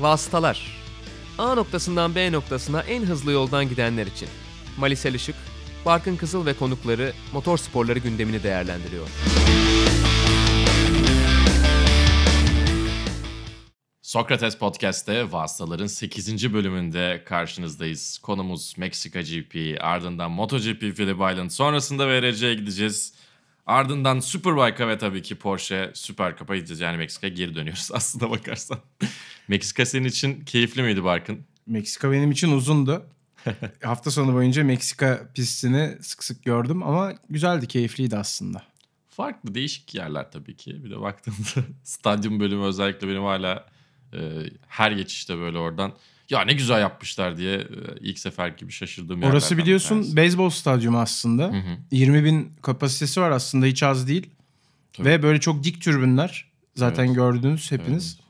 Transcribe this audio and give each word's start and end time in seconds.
Vasıtalar. 0.00 0.80
A 1.38 1.54
noktasından 1.54 2.14
B 2.14 2.32
noktasına 2.32 2.80
en 2.80 3.02
hızlı 3.02 3.32
yoldan 3.32 3.68
gidenler 3.68 4.06
için. 4.06 4.28
Malisel 4.78 5.14
Işık, 5.14 5.36
Barkın 5.86 6.16
Kızıl 6.16 6.46
ve 6.46 6.54
konukları 6.54 7.12
motor 7.32 7.58
sporları 7.58 7.98
gündemini 7.98 8.42
değerlendiriyor. 8.42 9.06
Sokrates 14.02 14.58
Podcast'te 14.58 15.32
Vasıtaların 15.32 15.86
8. 15.86 16.52
bölümünde 16.52 17.22
karşınızdayız. 17.26 18.18
Konumuz 18.18 18.74
Meksika 18.78 19.20
GP, 19.20 19.78
ardından 19.80 20.30
MotoGP 20.30 20.80
Phillip 20.80 21.16
Island, 21.16 21.50
sonrasında 21.50 22.08
VRC'ye 22.08 22.54
gideceğiz. 22.54 23.14
Ardından 23.70 24.20
Superbike'a 24.20 24.88
ve 24.88 24.98
tabii 24.98 25.22
ki 25.22 25.34
Porsche 25.34 25.90
Super 25.94 26.36
Cup'a 26.36 26.56
gideceğiz. 26.56 26.80
Yani 26.80 26.96
Meksika'ya 26.96 27.32
geri 27.32 27.54
dönüyoruz 27.54 27.90
aslında 27.94 28.30
bakarsan. 28.30 28.78
Meksika 29.48 29.86
senin 29.86 30.08
için 30.08 30.40
keyifli 30.44 30.82
miydi 30.82 31.04
Barkın? 31.04 31.44
Meksika 31.66 32.12
benim 32.12 32.30
için 32.30 32.52
uzundu. 32.52 33.06
Hafta 33.82 34.10
sonu 34.10 34.34
boyunca 34.34 34.64
Meksika 34.64 35.30
pistini 35.34 35.98
sık 36.00 36.24
sık 36.24 36.44
gördüm 36.44 36.82
ama 36.82 37.14
güzeldi, 37.30 37.66
keyifliydi 37.66 38.16
aslında. 38.16 38.62
Farklı, 39.10 39.54
değişik 39.54 39.94
yerler 39.94 40.30
tabii 40.30 40.56
ki. 40.56 40.84
Bir 40.84 40.90
de 40.90 41.00
baktığında 41.00 41.66
stadyum 41.84 42.40
bölümü 42.40 42.64
özellikle 42.64 43.08
benim 43.08 43.22
hala 43.22 43.66
e, 44.12 44.18
her 44.66 44.90
geçişte 44.92 45.38
böyle 45.38 45.58
oradan 45.58 45.92
ya 46.30 46.42
ne 46.42 46.52
güzel 46.52 46.80
yapmışlar 46.80 47.36
diye 47.36 47.54
e, 47.56 47.66
ilk 48.00 48.18
sefer 48.18 48.48
gibi 48.48 48.72
şaşırdığım 48.72 49.22
Orası 49.22 49.58
biliyorsun 49.58 50.16
beyzbol 50.16 50.50
stadyumu 50.50 50.98
aslında. 50.98 51.44
Hı 51.44 51.56
hı. 51.56 51.76
20 51.90 52.24
bin 52.24 52.52
kapasitesi 52.62 53.20
var 53.20 53.30
aslında 53.30 53.66
hiç 53.66 53.82
az 53.82 54.08
değil. 54.08 54.30
Tabii. 54.92 55.08
Ve 55.08 55.22
böyle 55.22 55.40
çok 55.40 55.64
dik 55.64 55.82
türbünler. 55.82 56.50
Zaten 56.74 57.04
Evet. 57.04 57.14
gördünüz 57.14 57.72
hepiniz. 57.72 58.20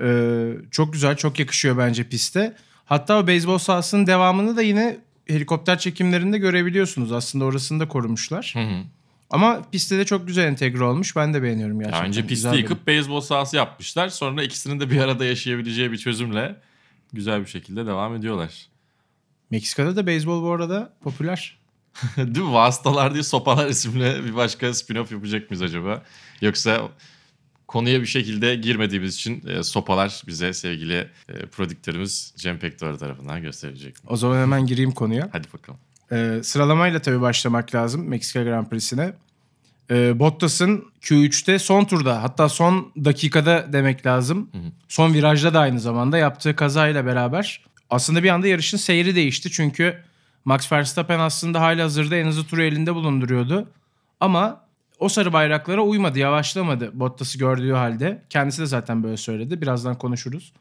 Ee, 0.00 0.52
çok 0.70 0.92
güzel, 0.92 1.16
çok 1.16 1.38
yakışıyor 1.38 1.78
bence 1.78 2.08
piste. 2.08 2.56
Hatta 2.84 3.18
o 3.18 3.26
beyzbol 3.26 3.58
sahasının 3.58 4.06
devamını 4.06 4.56
da 4.56 4.62
yine 4.62 4.98
helikopter 5.26 5.78
çekimlerinde 5.78 6.38
görebiliyorsunuz. 6.38 7.12
Aslında 7.12 7.44
orasını 7.44 7.80
da 7.80 7.88
korumuşlar. 7.88 8.50
Hı 8.54 8.60
hı. 8.62 8.82
Ama 9.30 9.62
pistte 9.72 9.98
de 9.98 10.04
çok 10.04 10.26
güzel 10.26 10.44
entegre 10.44 10.84
olmuş. 10.84 11.16
Ben 11.16 11.34
de 11.34 11.42
beğeniyorum 11.42 11.78
gerçekten. 11.78 12.00
Ya 12.02 12.08
önce 12.08 12.20
pisti 12.20 12.34
Güzel 12.34 12.58
yıkıp 12.58 12.86
beyzbol 12.86 13.20
sahası 13.20 13.56
yapmışlar. 13.56 14.08
Sonra 14.08 14.42
ikisinin 14.42 14.80
de 14.80 14.90
bir 14.90 15.00
arada 15.00 15.24
yaşayabileceği 15.24 15.92
bir 15.92 15.98
çözümle 15.98 16.56
güzel 17.12 17.40
bir 17.40 17.46
şekilde 17.46 17.86
devam 17.86 18.14
ediyorlar. 18.14 18.66
Meksika'da 19.50 19.96
da 19.96 20.06
beyzbol 20.06 20.42
bu 20.42 20.50
arada 20.52 20.92
popüler. 21.02 21.58
Değil 22.16 22.46
mi? 22.46 22.52
Vasıtalar 22.52 23.14
diye 23.14 23.22
sopalar 23.22 23.66
isimli 23.66 24.24
bir 24.24 24.36
başka 24.36 24.66
spin-off 24.66 25.14
yapacak 25.14 25.50
mıyız 25.50 25.62
acaba? 25.62 26.02
Yoksa 26.40 26.88
konuya 27.66 28.00
bir 28.00 28.06
şekilde 28.06 28.54
girmediğimiz 28.54 29.14
için 29.14 29.46
e, 29.46 29.62
sopalar 29.62 30.22
bize 30.26 30.52
sevgili 30.52 31.10
e, 31.28 31.46
prodüktörümüz 31.46 32.32
Cem 32.36 32.58
Pektor 32.58 32.98
tarafından 32.98 33.42
gösterecek 33.42 34.04
mi? 34.04 34.10
O 34.10 34.16
zaman 34.16 34.40
hemen 34.40 34.66
gireyim 34.66 34.92
konuya. 34.92 35.28
Hadi 35.32 35.48
bakalım. 35.52 35.80
Ee, 36.12 36.40
sıralamayla 36.42 37.02
tabii 37.02 37.20
başlamak 37.20 37.74
lazım 37.74 38.08
Meksika 38.08 38.42
Grand 38.42 38.66
Prix'sine. 38.66 39.14
Ee, 39.90 40.18
Bottas'ın 40.18 40.84
Q3'te 41.00 41.58
son 41.58 41.84
turda 41.84 42.22
hatta 42.22 42.48
son 42.48 42.92
dakikada 43.04 43.72
demek 43.72 44.06
lazım. 44.06 44.48
Hı 44.52 44.58
hı. 44.58 44.72
Son 44.88 45.14
virajda 45.14 45.54
da 45.54 45.60
aynı 45.60 45.80
zamanda 45.80 46.18
yaptığı 46.18 46.56
kazayla 46.56 47.06
beraber 47.06 47.66
aslında 47.90 48.22
bir 48.22 48.28
anda 48.28 48.46
yarışın 48.46 48.76
seyri 48.76 49.14
değişti. 49.14 49.50
Çünkü 49.50 50.02
Max 50.44 50.72
Verstappen 50.72 51.18
aslında 51.18 51.60
hali 51.60 51.82
hazırda 51.82 52.16
en 52.16 52.26
hızlı 52.26 52.44
turu 52.44 52.62
elinde 52.62 52.94
bulunduruyordu. 52.94 53.68
Ama 54.20 54.66
o 54.98 55.08
sarı 55.08 55.32
bayraklara 55.32 55.82
uymadı, 55.82 56.18
yavaşlamadı 56.18 57.00
Bottas'ı 57.00 57.38
gördüğü 57.38 57.72
halde. 57.72 58.22
Kendisi 58.30 58.62
de 58.62 58.66
zaten 58.66 59.02
böyle 59.02 59.16
söyledi. 59.16 59.62
Birazdan 59.62 59.98
konuşuruz. 59.98 60.52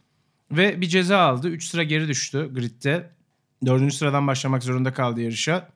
Ve 0.52 0.81
bir 0.81 0.88
ceza 0.88 1.20
aldı. 1.20 1.50
3 1.50 1.68
sıra 1.68 1.84
geri 1.84 2.08
düştü 2.08 2.53
gridde. 2.53 3.09
Dördüncü 3.66 3.96
sıradan 3.96 4.28
başlamak 4.28 4.64
zorunda 4.64 4.94
kaldı 4.94 5.22
yarışa. 5.22 5.69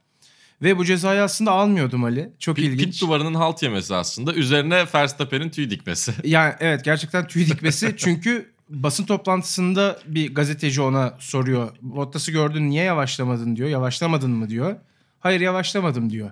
Ve 0.62 0.78
bu 0.78 0.86
cezayı 0.86 1.22
aslında 1.22 1.52
almıyordum 1.52 2.03
Ali. 2.03 2.30
Çok 2.40 2.56
Pit, 2.56 2.66
ilginç. 2.66 2.92
pit 2.92 3.02
duvarının 3.02 3.34
halt 3.34 3.64
yemesi 3.64 3.96
aslında. 3.96 4.34
Üzerine 4.34 4.86
Verstappen'in 4.96 5.50
tüy 5.50 5.70
dikmesi. 5.70 6.14
Yani 6.24 6.53
evet 6.59 6.86
gerçekten 6.86 7.28
tüy 7.28 7.47
dikmesi. 7.47 7.94
Çünkü 7.97 8.52
basın 8.69 9.06
toplantısında 9.06 10.00
bir 10.06 10.36
gazeteci 10.36 10.81
ona 10.81 11.14
soruyor. 11.19 11.72
Bottas'ı 11.81 12.31
gördün 12.31 12.69
niye 12.69 12.84
yavaşlamadın 12.84 13.56
diyor. 13.56 13.69
Yavaşlamadın 13.69 14.31
mı 14.31 14.50
diyor. 14.50 14.75
Hayır 15.19 15.42
yavaşlamadım 15.42 16.09
diyor. 16.09 16.31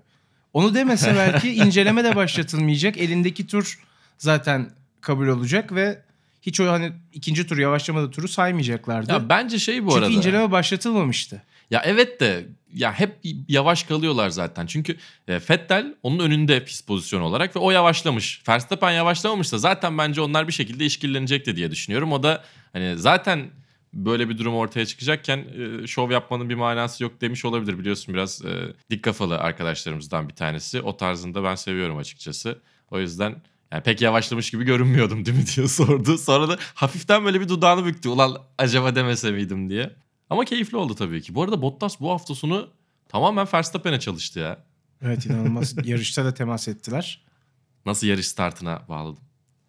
Onu 0.54 0.74
demese 0.74 1.16
belki 1.16 1.54
inceleme 1.56 2.04
de 2.04 2.16
başlatılmayacak. 2.16 2.98
Elindeki 2.98 3.48
tur 3.48 3.80
zaten 4.18 4.70
kabul 5.02 5.28
olacak 5.28 5.76
ve 5.76 6.02
hiç 6.42 6.60
o 6.60 6.72
hani 6.72 6.92
ikinci 7.14 7.48
tur 7.48 7.58
yavaşlamadı 7.58 8.12
turu 8.12 8.28
saymayacaklardı. 8.28 9.12
ya 9.12 9.30
bence 9.30 9.60
şey 9.60 9.86
bu 9.86 9.90
Çünkü 9.90 10.06
arada. 10.06 10.14
inceleme 10.16 10.52
başlatılmamıştı. 10.52 11.42
Ya 11.72 11.82
evet 11.86 12.20
de 12.20 12.48
ya 12.74 12.94
hep 12.94 13.20
yavaş 13.48 13.84
kalıyorlar 13.84 14.30
zaten. 14.30 14.66
Çünkü 14.66 14.98
e, 15.28 15.40
Vettel 15.50 15.96
onun 16.04 16.20
önünde 16.20 16.66
pist 16.66 16.88
pozisyonu 16.88 17.24
olarak 17.24 17.56
ve 17.56 17.60
o 17.60 17.72
yavaşlamış. 17.72 18.42
Verstappen 18.50 18.92
yavaşlamamışsa 18.92 19.58
zaten 19.58 19.98
bence 19.98 20.22
onlar 20.22 20.48
bir 20.48 20.54
şekilde 20.54 20.86
işkillenecekti 20.86 21.56
diye 21.56 21.72
düşünüyorum. 21.72 22.12
O 22.12 22.24
da 22.24 22.44
hani 22.74 22.98
zaten 22.98 23.50
böyle 23.94 24.30
bir 24.30 24.38
durum 24.38 24.56
ortaya 24.56 24.86
çıkacakken 24.86 25.46
e, 25.84 25.88
şov 25.88 26.12
yapmanın 26.12 26.50
bir 26.50 26.56
manası 26.56 27.04
yok 27.04 27.22
demiş 27.22 27.46
olabilir. 27.46 27.80
Biliyorsun 27.80 28.14
biraz 28.14 28.46
e, 28.46 28.74
dik 28.92 29.04
kafalı 29.04 29.38
arkadaşlarımızdan 29.40 30.30
bir 30.30 30.36
tanesi. 30.36 30.82
O 30.82 30.98
tarzında 30.98 31.44
ben 31.44 31.56
seviyorum 31.56 31.98
açıkçası. 31.98 32.62
O 32.92 33.00
yüzden 33.00 33.42
yani 33.72 33.84
pek 33.84 34.02
yavaşlamış 34.02 34.52
gibi 34.52 34.64
görünmüyordum 34.64 35.26
değil 35.26 35.38
mi 35.38 35.44
diye 35.56 35.68
sordu. 35.68 36.18
Sonra 36.18 36.50
da 36.50 36.58
hafiften 36.74 37.26
böyle 37.26 37.42
bir 37.42 37.50
dudağını 37.50 37.86
büktü. 37.86 38.10
Ulan 38.10 38.38
acaba 38.58 38.96
demese 38.96 39.32
miydim 39.32 39.70
diye. 39.70 39.96
Ama 40.30 40.46
keyifli 40.46 40.78
oldu 40.78 40.96
tabii 40.96 41.22
ki. 41.22 41.36
Bu 41.36 41.44
arada 41.44 41.62
Bottas 41.62 42.00
bu 42.00 42.12
hafta 42.12 42.36
sonu 42.36 42.70
tamamen 43.10 43.48
Verstappen'e 43.54 44.00
çalıştı 44.00 44.40
ya. 44.40 44.60
Evet 45.02 45.26
inanılmaz. 45.26 45.76
Yarışta 45.88 46.26
da 46.26 46.34
temas 46.34 46.68
ettiler. 46.68 47.22
Nasıl 47.86 48.08
yarış 48.08 48.28
startına 48.28 48.82
bağladım. 48.90 49.24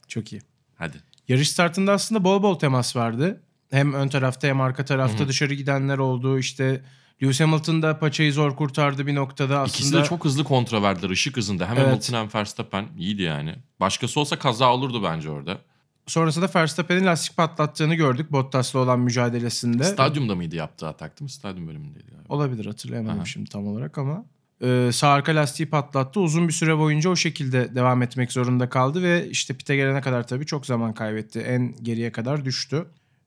Çok 0.08 0.32
iyi. 0.32 0.42
Hadi. 0.74 0.96
Yarış 1.28 1.48
startında 1.50 1.92
aslında 1.92 2.24
bol 2.24 2.42
bol 2.42 2.54
temas 2.58 2.96
vardı. 2.96 3.42
Hem 3.70 3.94
ön 3.94 4.08
tarafta 4.08 4.48
hem 4.48 4.60
arka 4.60 4.84
tarafta 4.84 5.18
Hı 5.18 5.24
hı. 5.24 5.28
dışarı 5.28 5.54
gidenler 5.54 5.98
oldu. 5.98 6.38
İşte 6.38 6.84
Lewis 7.22 7.40
Hamilton 7.40 7.82
da 7.82 7.98
paçayı 7.98 8.32
zor 8.32 8.56
kurtardı 8.56 9.06
bir 9.06 9.14
noktada. 9.14 9.60
Aslında 9.60 9.76
İkisi 9.78 9.94
de 9.94 10.04
çok 10.04 10.24
hızlı 10.24 10.44
kontra 10.44 10.82
verdiler 10.82 11.10
ışık 11.10 11.36
hızında. 11.36 11.68
Hem 11.68 11.76
Evet. 11.76 11.86
Hamilton 11.86 12.14
hem 12.14 12.28
Verstappen 12.34 12.86
iyiydi 12.98 13.22
yani. 13.22 13.54
Başkası 13.80 14.20
olsa 14.20 14.38
kaza 14.38 14.72
olurdu 14.74 15.02
bence 15.02 15.30
orada. 15.30 15.58
Sonrasında 16.08 16.50
Verstappen'in 16.54 17.06
lastik 17.06 17.36
patlattığını 17.36 17.94
gördük 17.94 18.32
Bottas'la 18.32 18.78
olan 18.78 19.00
mücadelesinde. 19.00 19.84
Stadyumda 19.84 20.34
mıydı 20.34 20.56
yaptığı 20.56 20.88
atak 20.88 21.20
değil 21.20 21.24
mi? 21.24 21.30
Stadyum 21.30 21.68
bölümündeydi 21.68 22.06
galiba. 22.10 22.34
Olabilir 22.34 22.66
hatırlayamadım 22.66 23.18
Aha. 23.18 23.24
şimdi 23.24 23.50
tam 23.50 23.66
olarak 23.66 23.98
ama. 23.98 24.24
Ee, 24.62 24.90
sağ 24.92 25.08
arka 25.08 25.36
lastiği 25.36 25.70
patlattı. 25.70 26.20
Uzun 26.20 26.48
bir 26.48 26.52
süre 26.52 26.78
boyunca 26.78 27.10
o 27.10 27.16
şekilde 27.16 27.74
devam 27.74 28.02
etmek 28.02 28.32
zorunda 28.32 28.68
kaldı 28.68 29.02
ve 29.02 29.28
işte 29.30 29.54
pite 29.54 29.76
gelene 29.76 30.00
kadar 30.00 30.26
tabii 30.26 30.46
çok 30.46 30.66
zaman 30.66 30.94
kaybetti. 30.94 31.40
En 31.40 31.74
geriye 31.82 32.12
kadar 32.12 32.44
düştü. 32.44 32.86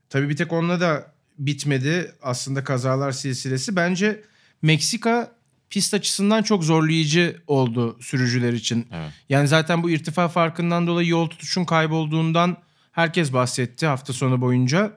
Tabii 0.09 0.29
bir 0.29 0.35
tek 0.35 0.53
onunla 0.53 0.79
da 0.79 1.13
bitmedi 1.39 2.15
aslında 2.21 2.63
kazalar 2.63 3.11
silsilesi. 3.11 3.75
Bence 3.75 4.21
Meksika 4.61 5.31
pist 5.69 5.93
açısından 5.93 6.43
çok 6.43 6.63
zorlayıcı 6.63 7.41
oldu 7.47 7.97
sürücüler 8.01 8.53
için. 8.53 8.87
Evet. 8.91 9.11
Yani 9.29 9.47
zaten 9.47 9.83
bu 9.83 9.89
irtifa 9.89 10.27
farkından 10.27 10.87
dolayı 10.87 11.07
yol 11.07 11.27
tutuşun 11.27 11.65
kaybolduğundan 11.65 12.57
herkes 12.91 13.33
bahsetti 13.33 13.85
hafta 13.87 14.13
sonu 14.13 14.41
boyunca. 14.41 14.93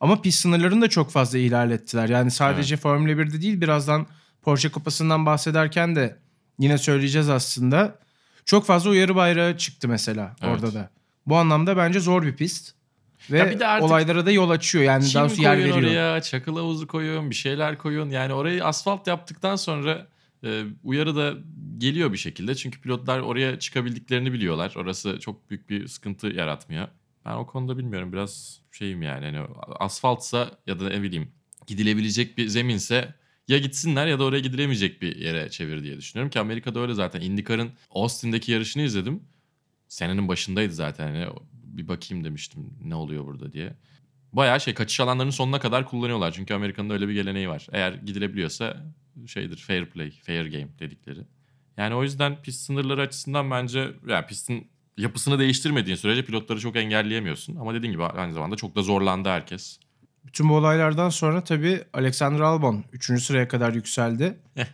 Ama 0.00 0.22
pist 0.22 0.40
sınırlarını 0.40 0.82
da 0.82 0.88
çok 0.88 1.10
fazla 1.10 1.38
ihlal 1.38 1.70
ettiler. 1.70 2.08
Yani 2.08 2.30
sadece 2.30 2.76
Formula 2.76 3.12
1'de 3.12 3.42
değil 3.42 3.60
birazdan 3.60 4.06
Porsche 4.42 4.68
Kupası'ndan 4.68 5.26
bahsederken 5.26 5.96
de 5.96 6.18
yine 6.58 6.78
söyleyeceğiz 6.78 7.28
aslında. 7.28 7.98
Çok 8.44 8.66
fazla 8.66 8.90
uyarı 8.90 9.14
bayrağı 9.14 9.56
çıktı 9.56 9.88
mesela 9.88 10.36
Evet. 10.42 10.54
orada 10.54 10.74
da. 10.74 10.90
Bu 11.26 11.36
anlamda 11.36 11.76
bence 11.76 12.00
zor 12.00 12.22
bir 12.22 12.36
pist. 12.36 12.72
Ve 13.30 13.38
Ya 13.38 13.50
bir 13.50 13.60
de 13.60 13.66
artık 13.66 13.90
olaylara 13.90 14.26
da 14.26 14.30
yol 14.30 14.50
açıyor. 14.50 14.84
Yani 14.84 15.04
Çim 15.06 15.14
daha 15.14 15.28
doğrusu 15.28 15.42
yer 15.42 15.54
koyun 15.54 15.68
veriyor. 15.76 15.90
oraya, 15.90 16.20
çakıl 16.22 16.56
havuzu 16.56 16.86
koyun, 16.86 17.30
bir 17.30 17.34
şeyler 17.34 17.78
koyun. 17.78 18.10
Yani 18.10 18.32
orayı 18.32 18.64
asfalt 18.64 19.06
yaptıktan 19.06 19.56
sonra 19.56 20.06
e, 20.44 20.62
uyarı 20.84 21.16
da 21.16 21.34
geliyor 21.78 22.12
bir 22.12 22.18
şekilde. 22.18 22.54
Çünkü 22.54 22.80
pilotlar 22.80 23.20
oraya 23.20 23.58
çıkabildiklerini 23.58 24.32
biliyorlar. 24.32 24.72
Orası 24.76 25.18
çok 25.20 25.50
büyük 25.50 25.70
bir 25.70 25.88
sıkıntı 25.88 26.26
yaratmıyor. 26.26 26.88
Ben 27.24 27.34
o 27.34 27.46
konuda 27.46 27.78
bilmiyorum 27.78 28.12
biraz 28.12 28.60
şeyim 28.72 29.02
yani. 29.02 29.24
Hani 29.24 29.46
asfaltsa 29.80 30.50
ya 30.66 30.80
da 30.80 30.88
ne 30.88 31.02
bileyim 31.02 31.32
gidilebilecek 31.66 32.38
bir 32.38 32.48
zeminse 32.48 33.14
ya 33.48 33.58
gitsinler 33.58 34.06
ya 34.06 34.18
da 34.18 34.24
oraya 34.24 34.40
gidilemeyecek 34.40 35.02
bir 35.02 35.16
yere 35.16 35.50
çevir 35.50 35.82
diye 35.82 35.96
düşünüyorum 35.96 36.30
ki 36.30 36.40
Amerika'da 36.40 36.80
öyle 36.80 36.94
zaten. 36.94 37.20
IndyCar'ın 37.20 37.70
Austin'deki 37.90 38.52
yarışını 38.52 38.82
izledim. 38.82 39.22
Senenin 39.88 40.28
başındaydı 40.28 40.74
zaten. 40.74 41.14
Hani 41.14 41.26
bir 41.52 41.88
bakayım 41.88 42.24
demiştim 42.24 42.70
ne 42.84 42.94
oluyor 42.94 43.26
burada 43.26 43.52
diye. 43.52 43.72
Bayağı 44.32 44.60
şey 44.60 44.74
kaçış 44.74 45.00
alanlarının 45.00 45.30
sonuna 45.30 45.60
kadar 45.60 45.86
kullanıyorlar. 45.86 46.32
Çünkü 46.32 46.54
Amerika'nın 46.54 46.90
öyle 46.90 47.08
bir 47.08 47.14
geleneği 47.14 47.48
var. 47.48 47.66
Eğer 47.72 47.92
gidilebiliyorsa 47.92 48.86
şeydir 49.26 49.56
fair 49.56 49.86
play, 49.86 50.10
fair 50.10 50.44
game 50.44 50.68
dedikleri. 50.78 51.20
Yani 51.76 51.94
o 51.94 52.02
yüzden 52.02 52.42
pist 52.42 52.60
sınırları 52.60 53.00
açısından 53.00 53.50
bence 53.50 53.90
yani 54.08 54.26
pistin 54.26 54.68
yapısını 54.96 55.38
değiştirmediğin 55.38 55.96
sürece 55.96 56.24
pilotları 56.24 56.60
çok 56.60 56.76
engelleyemiyorsun. 56.76 57.56
Ama 57.56 57.74
dediğin 57.74 57.92
gibi 57.92 58.04
aynı 58.04 58.32
zamanda 58.32 58.56
çok 58.56 58.76
da 58.76 58.82
zorlandı 58.82 59.28
herkes. 59.28 59.78
Bütün 60.24 60.48
bu 60.48 60.54
olaylardan 60.56 61.08
sonra 61.08 61.44
tabii 61.44 61.82
Alexander 61.92 62.40
Albon 62.40 62.84
3. 62.92 63.22
sıraya 63.22 63.48
kadar 63.48 63.72
yükseldi. 63.74 64.38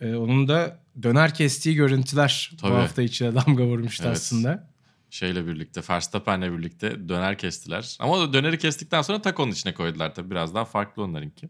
Ee, 0.00 0.14
onun 0.14 0.48
da 0.48 0.80
döner 1.02 1.34
kestiği 1.34 1.74
görüntüler 1.74 2.52
Tabii. 2.60 2.70
bu 2.72 2.76
hafta 2.76 3.02
içine 3.02 3.34
damga 3.34 3.64
vurmuştu 3.64 4.04
Evet. 4.06 4.16
aslında. 4.16 4.68
Şeyle 5.10 5.46
birlikte, 5.46 5.80
Verstappen'le 5.90 6.58
birlikte 6.58 7.08
döner 7.08 7.38
kestiler. 7.38 7.96
Ama 8.00 8.12
o 8.12 8.32
döneri 8.32 8.58
kestikten 8.58 9.02
sonra 9.02 9.22
takonun 9.22 9.52
içine 9.52 9.74
koydular 9.74 10.14
tabii. 10.14 10.30
Biraz 10.30 10.54
daha 10.54 10.64
farklı 10.64 11.02
onlarınki. 11.02 11.48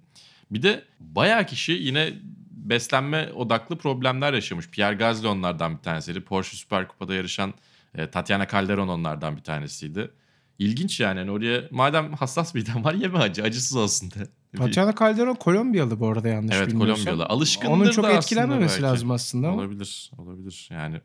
Bir 0.51 0.63
de 0.63 0.85
bayağı 1.01 1.47
kişi 1.47 1.73
yine 1.73 2.13
beslenme 2.51 3.33
odaklı 3.33 3.79
problemler 3.79 4.33
yaşamış. 4.33 4.69
Pierre 4.71 4.95
Gasly 4.97 5.29
onlardan 5.29 5.77
bir 5.79 5.83
tanesiydi. 5.83 6.21
Porsche 6.21 6.57
Süper 6.57 6.89
Kupa'da 6.89 7.15
yarışan 7.15 7.55
e, 7.97 8.11
Tatiana 8.11 8.47
Calderon 8.49 8.89
onlardan 8.89 9.37
bir 9.37 9.43
tanesiydi. 9.43 10.11
İlginç 10.59 11.01
yani. 11.01 11.19
Hani 11.19 11.31
oraya 11.31 11.63
madem 11.71 12.13
hassas 12.13 12.55
midem 12.55 12.85
var 12.85 12.95
yeme 12.95 13.19
acı. 13.19 13.43
Acısız 13.43 13.77
olsun 13.77 14.11
de. 14.11 14.27
Tatiana 14.57 14.95
Calderon 14.99 15.35
Kolombiyalı 15.35 16.01
bu 16.01 16.09
arada 16.09 16.29
yanlış 16.29 16.57
Evet 16.57 16.69
bilmiyorsam. 16.69 17.05
Kolombiyalı. 17.05 17.27
Alışkındır 17.29 17.73
Onun 17.73 17.91
çok 17.91 18.05
da 18.05 18.13
etkilenmemesi 18.13 18.73
belki. 18.73 18.83
lazım 18.83 19.11
aslında 19.11 19.49
ama. 19.49 19.57
Olabilir. 19.57 20.11
Olabilir. 20.19 20.69
Yani 20.73 21.01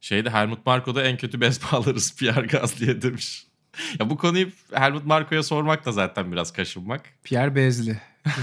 şeyde 0.00 0.30
Helmut 0.30 0.66
Marko'da 0.66 1.02
en 1.02 1.16
kötü 1.16 1.40
bez 1.40 1.60
bağlarız 1.72 2.16
Pierre 2.16 2.46
Gasly'e 2.46 3.02
demiş. 3.02 3.46
ya 4.00 4.10
bu 4.10 4.16
konuyu 4.16 4.48
Helmut 4.72 5.06
Marko'ya 5.06 5.42
sormak 5.42 5.84
da 5.86 5.92
zaten 5.92 6.32
biraz 6.32 6.52
kaşınmak. 6.52 7.02
Pierre 7.24 7.54
Bezli. 7.54 8.00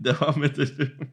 Devam 0.00 0.44
edelim. 0.44 1.11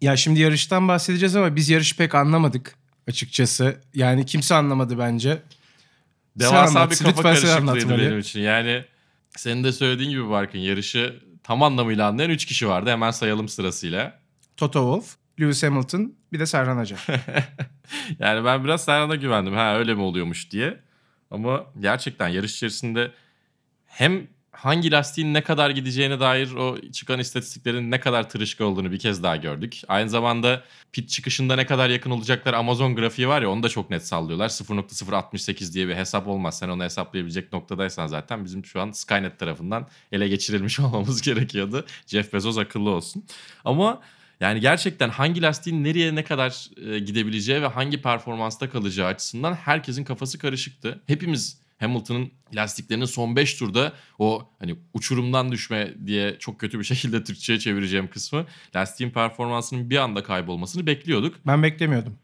Ya 0.00 0.16
şimdi 0.16 0.40
yarıştan 0.40 0.88
bahsedeceğiz 0.88 1.36
ama 1.36 1.56
biz 1.56 1.68
yarışı 1.68 1.96
pek 1.96 2.14
anlamadık 2.14 2.74
açıkçası. 3.08 3.80
Yani 3.94 4.26
kimse 4.26 4.54
anlamadı 4.54 4.98
bence. 4.98 5.42
Devasa 6.36 6.80
anlat, 6.80 6.90
bir 6.90 6.96
kafa 6.96 7.36
sen 7.36 7.66
karışıklığıydı 7.66 8.02
benim 8.02 8.18
için. 8.18 8.40
Yani 8.40 8.84
senin 9.36 9.64
de 9.64 9.72
söylediğin 9.72 10.10
gibi 10.10 10.30
Barkın 10.30 10.58
yarışı 10.58 11.20
tam 11.42 11.62
anlamıyla 11.62 12.08
anlayan 12.08 12.30
3 12.30 12.44
kişi 12.44 12.68
vardı. 12.68 12.90
Hemen 12.90 13.10
sayalım 13.10 13.48
sırasıyla. 13.48 14.18
Toto 14.56 14.80
Wolff, 14.80 15.16
Lewis 15.40 15.62
Hamilton 15.62 16.14
bir 16.32 16.40
de 16.40 16.46
Serhan 16.46 16.78
Acar. 16.78 17.06
yani 18.18 18.44
ben 18.44 18.64
biraz 18.64 18.84
Serhan'a 18.84 19.14
güvendim. 19.16 19.54
Ha 19.54 19.78
öyle 19.78 19.94
mi 19.94 20.02
oluyormuş 20.02 20.50
diye. 20.50 20.80
Ama 21.30 21.66
gerçekten 21.80 22.28
yarış 22.28 22.54
içerisinde 22.54 23.10
hem 23.86 24.26
hangi 24.58 24.90
lastiğin 24.90 25.34
ne 25.34 25.42
kadar 25.42 25.70
gideceğine 25.70 26.20
dair 26.20 26.52
o 26.52 26.78
çıkan 26.92 27.18
istatistiklerin 27.18 27.90
ne 27.90 28.00
kadar 28.00 28.30
tırışka 28.30 28.64
olduğunu 28.64 28.92
bir 28.92 28.98
kez 28.98 29.22
daha 29.22 29.36
gördük. 29.36 29.80
Aynı 29.88 30.10
zamanda 30.10 30.62
pit 30.92 31.10
çıkışında 31.10 31.56
ne 31.56 31.66
kadar 31.66 31.88
yakın 31.88 32.10
olacaklar 32.10 32.54
Amazon 32.54 32.96
grafiği 32.96 33.28
var 33.28 33.42
ya 33.42 33.50
onu 33.50 33.62
da 33.62 33.68
çok 33.68 33.90
net 33.90 34.06
sallıyorlar. 34.06 34.48
0.068 34.48 35.74
diye 35.74 35.88
bir 35.88 35.94
hesap 35.94 36.28
olmaz. 36.28 36.58
Sen 36.58 36.68
onu 36.68 36.84
hesaplayabilecek 36.84 37.52
noktadaysan 37.52 38.06
zaten 38.06 38.44
bizim 38.44 38.64
şu 38.64 38.80
an 38.80 38.90
Skynet 38.90 39.38
tarafından 39.38 39.86
ele 40.12 40.28
geçirilmiş 40.28 40.80
olmamız 40.80 41.22
gerekiyordu. 41.22 41.86
Jeff 42.06 42.32
Bezos 42.32 42.58
akıllı 42.58 42.90
olsun. 42.90 43.24
Ama 43.64 44.00
yani 44.40 44.60
gerçekten 44.60 45.08
hangi 45.08 45.42
lastiğin 45.42 45.84
nereye 45.84 46.14
ne 46.14 46.24
kadar 46.24 46.68
e, 46.90 46.98
gidebileceği 46.98 47.62
ve 47.62 47.66
hangi 47.66 48.02
performansta 48.02 48.70
kalacağı 48.70 49.06
açısından 49.06 49.54
herkesin 49.54 50.04
kafası 50.04 50.38
karışıktı. 50.38 51.00
Hepimiz 51.06 51.67
Hamilton'ın 51.78 52.30
lastiklerinin 52.54 53.04
son 53.04 53.36
5 53.36 53.54
turda 53.54 53.92
o 54.18 54.50
hani 54.58 54.76
uçurumdan 54.94 55.52
düşme 55.52 55.94
diye 56.06 56.36
çok 56.38 56.60
kötü 56.60 56.78
bir 56.78 56.84
şekilde 56.94 57.24
Türkçe'ye 57.24 57.58
çevireceğim 57.58 58.08
kısmı 58.10 58.46
lastiğin 58.76 59.10
performansının 59.10 59.90
bir 59.90 59.96
anda 59.96 60.22
kaybolmasını 60.22 60.86
bekliyorduk. 60.86 61.34
Ben 61.46 61.62
beklemiyordum. 61.62 62.18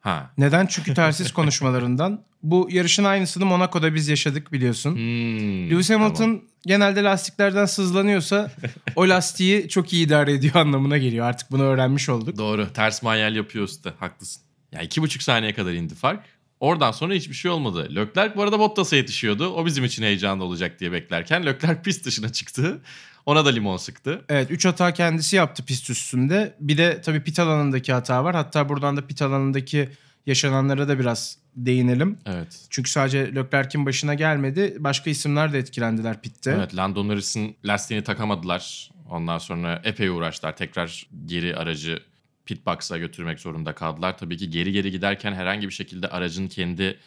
Ha. 0.00 0.30
Neden? 0.38 0.66
Çünkü 0.66 0.94
telsiz 0.94 1.32
konuşmalarından. 1.32 2.24
Bu 2.42 2.68
yarışın 2.70 3.04
aynısını 3.04 3.44
Monaco'da 3.46 3.94
biz 3.94 4.08
yaşadık 4.08 4.52
biliyorsun. 4.52 4.94
Hmm, 4.94 5.70
Lewis 5.70 5.90
Hamilton 5.90 6.14
tamam. 6.24 6.40
genelde 6.66 7.02
lastiklerden 7.02 7.64
sızlanıyorsa 7.66 8.50
o 8.96 9.02
lastiği 9.08 9.68
çok 9.68 9.92
iyi 9.92 10.06
idare 10.06 10.32
ediyor 10.32 10.54
anlamına 10.54 10.98
geliyor. 10.98 11.26
Artık 11.26 11.50
bunu 11.50 11.62
öğrenmiş 11.62 12.08
olduk. 12.08 12.38
Doğru. 12.38 12.72
Ters 12.72 13.02
manyel 13.02 13.36
yapıyor 13.36 13.64
usta. 13.64 13.94
Haklısın. 13.98 14.42
Ya 14.72 14.82
iki 14.82 15.02
buçuk 15.02 15.22
saniye 15.22 15.54
kadar 15.54 15.72
indi 15.72 15.94
fark. 15.94 16.24
Oradan 16.64 16.92
sonra 16.92 17.14
hiçbir 17.14 17.34
şey 17.34 17.50
olmadı. 17.50 17.88
Leclerc 17.94 18.36
bu 18.36 18.42
arada 18.42 18.58
Bottas'a 18.58 18.96
yetişiyordu. 18.96 19.48
O 19.48 19.66
bizim 19.66 19.84
için 19.84 20.02
heyecanlı 20.02 20.44
olacak 20.44 20.80
diye 20.80 20.92
beklerken 20.92 21.46
Leclerc 21.46 21.82
pist 21.82 22.06
dışına 22.06 22.32
çıktı. 22.32 22.80
Ona 23.26 23.44
da 23.44 23.48
limon 23.48 23.76
sıktı. 23.76 24.24
Evet 24.28 24.50
3 24.50 24.64
hata 24.64 24.92
kendisi 24.94 25.36
yaptı 25.36 25.64
pist 25.64 25.90
üstünde. 25.90 26.56
Bir 26.60 26.78
de 26.78 27.00
tabii 27.00 27.22
pit 27.22 27.38
alanındaki 27.38 27.92
hata 27.92 28.24
var. 28.24 28.34
Hatta 28.34 28.68
buradan 28.68 28.96
da 28.96 29.06
pit 29.06 29.22
alanındaki 29.22 29.88
yaşananlara 30.26 30.88
da 30.88 30.98
biraz 30.98 31.38
değinelim. 31.56 32.18
Evet. 32.26 32.60
Çünkü 32.70 32.90
sadece 32.90 33.34
Leclerc'in 33.34 33.86
başına 33.86 34.14
gelmedi. 34.14 34.76
Başka 34.78 35.10
isimler 35.10 35.52
de 35.52 35.58
etkilendiler 35.58 36.22
pitte. 36.22 36.54
Evet 36.56 36.76
Lando 36.76 37.08
Norris'in 37.08 37.56
lastiğini 37.64 38.04
takamadılar. 38.04 38.90
Ondan 39.10 39.38
sonra 39.38 39.80
epey 39.84 40.08
uğraştılar. 40.08 40.56
Tekrar 40.56 41.06
geri 41.26 41.56
aracı 41.56 42.02
pit 42.46 42.66
box'a 42.66 42.98
götürmek 42.98 43.40
zorunda 43.40 43.74
kaldılar. 43.74 44.18
Tabii 44.18 44.36
ki 44.36 44.50
geri 44.50 44.72
geri 44.72 44.90
giderken 44.90 45.32
herhangi 45.32 45.68
bir 45.68 45.72
şekilde 45.72 46.08
aracın 46.08 46.48
kendi 46.48 46.98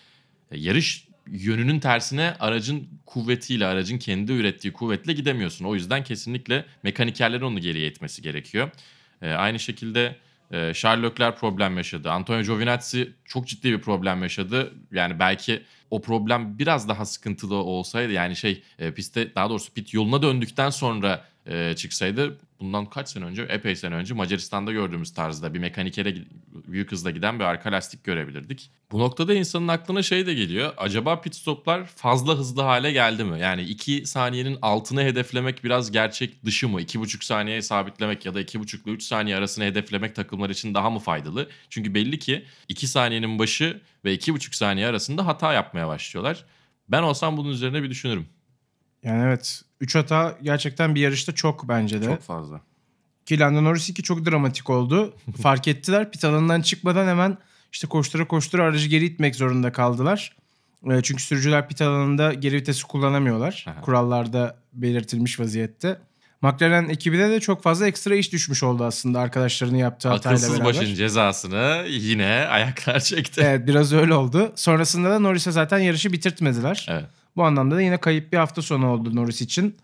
e, 0.51 0.57
yarış 0.57 1.07
yönünün 1.31 1.79
tersine 1.79 2.35
aracın 2.39 2.87
kuvvetiyle, 3.05 3.65
aracın 3.65 3.97
kendi 3.97 4.31
ürettiği 4.31 4.73
kuvvetle 4.73 5.13
gidemiyorsun. 5.13 5.65
O 5.65 5.75
yüzden 5.75 6.03
kesinlikle 6.03 6.65
mekanikerlerin 6.83 7.43
onu 7.43 7.59
geriye 7.59 7.87
itmesi 7.87 8.21
gerekiyor. 8.21 8.69
E, 9.21 9.31
aynı 9.31 9.59
şekilde 9.59 10.15
e, 10.51 10.73
Charles 10.73 11.11
Leclerc 11.11 11.37
problem 11.37 11.77
yaşadı. 11.77 12.11
Antonio 12.11 12.41
Giovinazzi 12.41 13.13
çok 13.25 13.47
ciddi 13.47 13.71
bir 13.71 13.81
problem 13.81 14.23
yaşadı. 14.23 14.73
Yani 14.91 15.19
belki 15.19 15.63
o 15.91 16.01
problem 16.01 16.59
biraz 16.59 16.89
daha 16.89 17.05
sıkıntılı 17.05 17.55
olsaydı 17.55 18.13
yani 18.13 18.35
şey 18.35 18.63
e, 18.79 18.93
pistte 18.93 19.35
daha 19.35 19.49
doğrusu 19.49 19.73
pit 19.73 19.93
yoluna 19.93 20.21
döndükten 20.21 20.69
sonra 20.69 21.25
e, 21.45 21.75
çıksaydı 21.75 22.37
bundan 22.59 22.85
kaç 22.85 23.09
sene 23.09 23.25
önce 23.25 23.41
epey 23.41 23.75
sene 23.75 23.95
önce 23.95 24.13
Macaristan'da 24.13 24.71
gördüğümüz 24.71 25.13
tarzda 25.13 25.53
bir 25.53 25.59
mekanikere 25.59 26.15
büyük 26.67 26.91
hızla 26.91 27.11
giden 27.11 27.39
bir 27.39 27.43
arka 27.43 27.71
lastik 27.71 28.03
görebilirdik. 28.03 28.71
Bu 28.91 28.99
noktada 28.99 29.33
insanın 29.33 29.67
aklına 29.67 30.03
şey 30.03 30.25
de 30.25 30.33
geliyor. 30.33 30.73
Acaba 30.77 31.21
pit 31.21 31.35
stoplar 31.35 31.85
fazla 31.85 32.35
hızlı 32.37 32.61
hale 32.61 32.91
geldi 32.91 33.23
mi? 33.23 33.39
Yani 33.39 33.61
2 33.61 34.05
saniyenin 34.05 34.57
altını 34.61 35.01
hedeflemek 35.01 35.63
biraz 35.63 35.91
gerçek 35.91 36.45
dışı 36.45 36.69
mı? 36.69 36.81
2,5 36.81 37.25
saniyeye 37.25 37.61
sabitlemek 37.61 38.25
ya 38.25 38.33
da 38.33 38.41
2,5 38.41 38.83
ile 38.83 38.91
3 38.91 39.03
saniye 39.03 39.35
arasını 39.35 39.65
hedeflemek 39.65 40.15
takımlar 40.15 40.49
için 40.49 40.73
daha 40.73 40.89
mı 40.89 40.99
faydalı? 40.99 41.49
Çünkü 41.69 41.93
belli 41.93 42.19
ki 42.19 42.45
2 42.67 42.87
saniyenin 42.87 43.39
başı 43.39 43.81
ve 44.05 44.15
2,5 44.15 44.55
saniye 44.55 44.87
arasında 44.87 45.27
hata 45.27 45.53
yapmaya 45.53 45.87
başlıyorlar. 45.87 46.45
Ben 46.89 47.03
olsam 47.03 47.37
bunun 47.37 47.49
üzerine 47.49 47.83
bir 47.83 47.89
düşünürüm. 47.89 48.27
Yani 49.03 49.23
evet 49.23 49.63
3 49.81 49.95
hata 49.95 50.37
gerçekten 50.41 50.95
bir 50.95 51.01
yarışta 51.01 51.31
çok 51.35 51.67
bence 51.67 52.01
de. 52.01 52.05
Çok 52.05 52.21
fazla. 52.21 52.61
Ki 53.25 53.39
Lando 53.39 53.63
Norris 53.63 53.89
2 53.89 54.03
çok 54.03 54.25
dramatik 54.25 54.69
oldu. 54.69 55.13
Fark 55.41 55.67
ettiler. 55.67 56.11
Pit 56.11 56.25
alanından 56.25 56.61
çıkmadan 56.61 57.07
hemen 57.07 57.37
işte 57.71 57.87
koştura 57.87 58.27
koştura 58.27 58.63
aracı 58.63 58.87
geri 58.87 59.05
itmek 59.05 59.35
zorunda 59.35 59.71
kaldılar. 59.71 60.35
E, 60.91 61.01
Çünkü 61.03 61.23
sürücüler 61.23 61.67
pit 61.67 61.81
alanında 61.81 62.33
geri 62.33 62.55
vitesi 62.55 62.83
kullanamıyorlar. 62.83 63.65
Aha. 63.67 63.81
Kurallarda 63.81 64.57
belirtilmiş 64.73 65.39
vaziyette. 65.39 65.99
McLaren 66.41 66.89
ekibine 66.89 67.29
de 67.29 67.39
çok 67.39 67.63
fazla 67.63 67.87
ekstra 67.87 68.15
iş 68.15 68.31
düşmüş 68.31 68.63
oldu 68.63 68.83
aslında 68.83 69.19
arkadaşlarının 69.19 69.77
yaptığı 69.77 70.09
hatayla 70.09 70.37
Akılsız 70.37 70.59
beraber. 70.59 70.81
başın 70.81 70.95
cezasını 70.95 71.85
yine 71.89 72.25
ayaklar 72.49 72.99
çekti. 72.99 73.41
Evet 73.45 73.67
biraz 73.67 73.93
öyle 73.93 74.13
oldu. 74.13 74.51
Sonrasında 74.55 75.09
da 75.09 75.19
Norris'e 75.19 75.51
zaten 75.51 75.79
yarışı 75.79 76.13
bitirtmediler. 76.13 76.85
Evet. 76.89 77.05
Bu 77.37 77.43
anlamda 77.43 77.75
da 77.75 77.81
yine 77.81 77.97
kayıp 77.97 78.33
bir 78.33 78.37
hafta 78.37 78.61
sonu 78.61 78.89
oldu 78.89 79.15
Norris 79.15 79.41
için. 79.41 79.75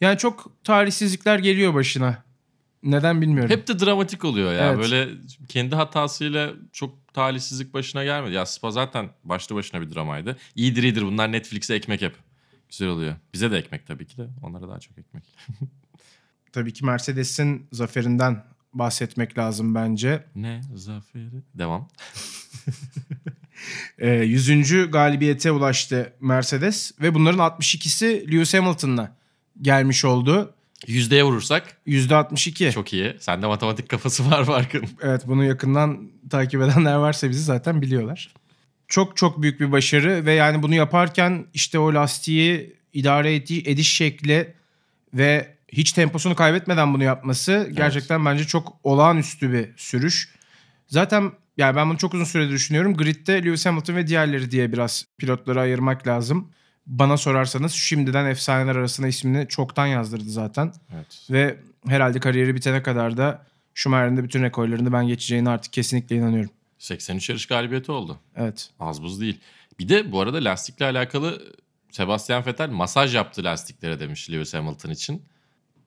Yani 0.00 0.18
çok 0.18 0.64
talihsizlikler 0.64 1.38
geliyor 1.38 1.74
başına. 1.74 2.24
Neden 2.82 3.20
bilmiyorum. 3.22 3.50
Hep 3.50 3.68
de 3.68 3.78
dramatik 3.78 4.24
oluyor 4.24 4.52
ya. 4.52 4.72
Evet. 4.72 4.78
Böyle 4.78 5.08
kendi 5.48 5.74
hatasıyla 5.74 6.52
çok 6.72 7.14
talihsizlik 7.14 7.74
başına 7.74 8.04
gelmedi. 8.04 8.34
Ya 8.34 8.46
Spa 8.46 8.70
zaten 8.70 9.08
başlı 9.24 9.54
başına 9.54 9.80
bir 9.80 9.94
dramaydı. 9.94 10.36
İyidir 10.54 10.82
iyidir 10.82 11.02
bunlar 11.02 11.32
Netflix'e 11.32 11.74
ekmek 11.74 12.02
hep. 12.02 12.14
Güzel 12.68 12.88
oluyor. 12.88 13.14
Bize 13.34 13.50
de 13.50 13.58
ekmek 13.58 13.86
tabii 13.86 14.06
ki 14.06 14.16
de. 14.16 14.28
Onlara 14.42 14.68
daha 14.68 14.80
çok 14.80 14.98
ekmek. 14.98 15.24
Tabii 16.52 16.72
ki 16.72 16.84
Mercedes'in 16.84 17.66
zaferinden 17.72 18.44
bahsetmek 18.72 19.38
lazım 19.38 19.74
bence. 19.74 20.24
Ne 20.34 20.60
zaferi? 20.74 21.42
Devam. 21.54 21.88
Ee, 23.98 24.08
100. 24.10 24.90
galibiyete 24.90 25.50
ulaştı 25.50 26.12
Mercedes 26.20 26.92
ve 27.00 27.14
bunların 27.14 27.38
62'si 27.38 28.32
Lewis 28.32 28.54
Hamilton'la 28.54 29.16
gelmiş 29.62 30.04
oldu. 30.04 30.54
Yüzdeye 30.86 31.24
vurursak 31.24 31.76
%62. 31.86 32.72
çok 32.72 32.92
iyi. 32.92 33.16
Sende 33.20 33.46
matematik 33.46 33.88
kafası 33.88 34.30
var 34.30 34.44
farkın. 34.44 34.84
Evet 35.02 35.22
bunu 35.26 35.44
yakından 35.44 36.10
takip 36.30 36.62
edenler 36.62 36.94
varsa 36.94 37.30
bizi 37.30 37.42
zaten 37.42 37.82
biliyorlar. 37.82 38.34
Çok 38.88 39.16
çok 39.16 39.42
büyük 39.42 39.60
bir 39.60 39.72
başarı 39.72 40.26
ve 40.26 40.32
yani 40.32 40.62
bunu 40.62 40.74
yaparken 40.74 41.46
işte 41.54 41.78
o 41.78 41.94
lastiği 41.94 42.76
idare 42.92 43.34
edi- 43.34 43.70
ediş 43.70 43.92
şekli 43.92 44.54
ve 45.14 45.54
hiç 45.68 45.92
temposunu 45.92 46.34
kaybetmeden 46.34 46.94
bunu 46.94 47.04
yapması 47.04 47.70
gerçekten 47.76 48.24
bence 48.24 48.44
çok 48.44 48.76
olağanüstü 48.82 49.52
bir 49.52 49.68
sürüş. 49.76 50.28
Zaten 50.88 51.32
yani 51.56 51.76
ben 51.76 51.90
bunu 51.90 51.98
çok 51.98 52.14
uzun 52.14 52.24
süredir 52.24 52.52
düşünüyorum. 52.52 52.96
Grid'de 52.96 53.44
Lewis 53.44 53.66
Hamilton 53.66 53.96
ve 53.96 54.06
diğerleri 54.06 54.50
diye 54.50 54.72
biraz 54.72 55.06
pilotları 55.18 55.60
ayırmak 55.60 56.06
lazım. 56.06 56.50
Bana 56.86 57.16
sorarsanız 57.16 57.72
şimdiden 57.72 58.26
efsaneler 58.26 58.76
arasında 58.76 59.08
ismini 59.08 59.48
çoktan 59.48 59.86
yazdırdı 59.86 60.30
zaten. 60.30 60.72
Evet. 60.94 61.26
Ve 61.30 61.60
herhalde 61.86 62.20
kariyeri 62.20 62.54
bitene 62.54 62.82
kadar 62.82 63.16
da 63.16 63.46
Schumacher'in 63.74 64.16
de 64.16 64.24
bütün 64.24 64.42
rekorlarını 64.42 64.92
ben 64.92 65.06
geçeceğine 65.06 65.48
artık 65.48 65.72
kesinlikle 65.72 66.16
inanıyorum. 66.16 66.50
83 66.78 67.28
yarış 67.28 67.46
galibiyeti 67.46 67.92
oldu. 67.92 68.18
Evet. 68.36 68.70
Az 68.80 69.02
buz 69.02 69.20
değil. 69.20 69.40
Bir 69.78 69.88
de 69.88 70.12
bu 70.12 70.20
arada 70.20 70.36
lastikle 70.36 70.84
alakalı 70.84 71.42
Sebastian 71.90 72.46
Vettel 72.46 72.70
masaj 72.70 73.14
yaptı 73.14 73.44
lastiklere 73.44 74.00
demiş 74.00 74.30
Lewis 74.30 74.54
Hamilton 74.54 74.90
için. 74.90 75.22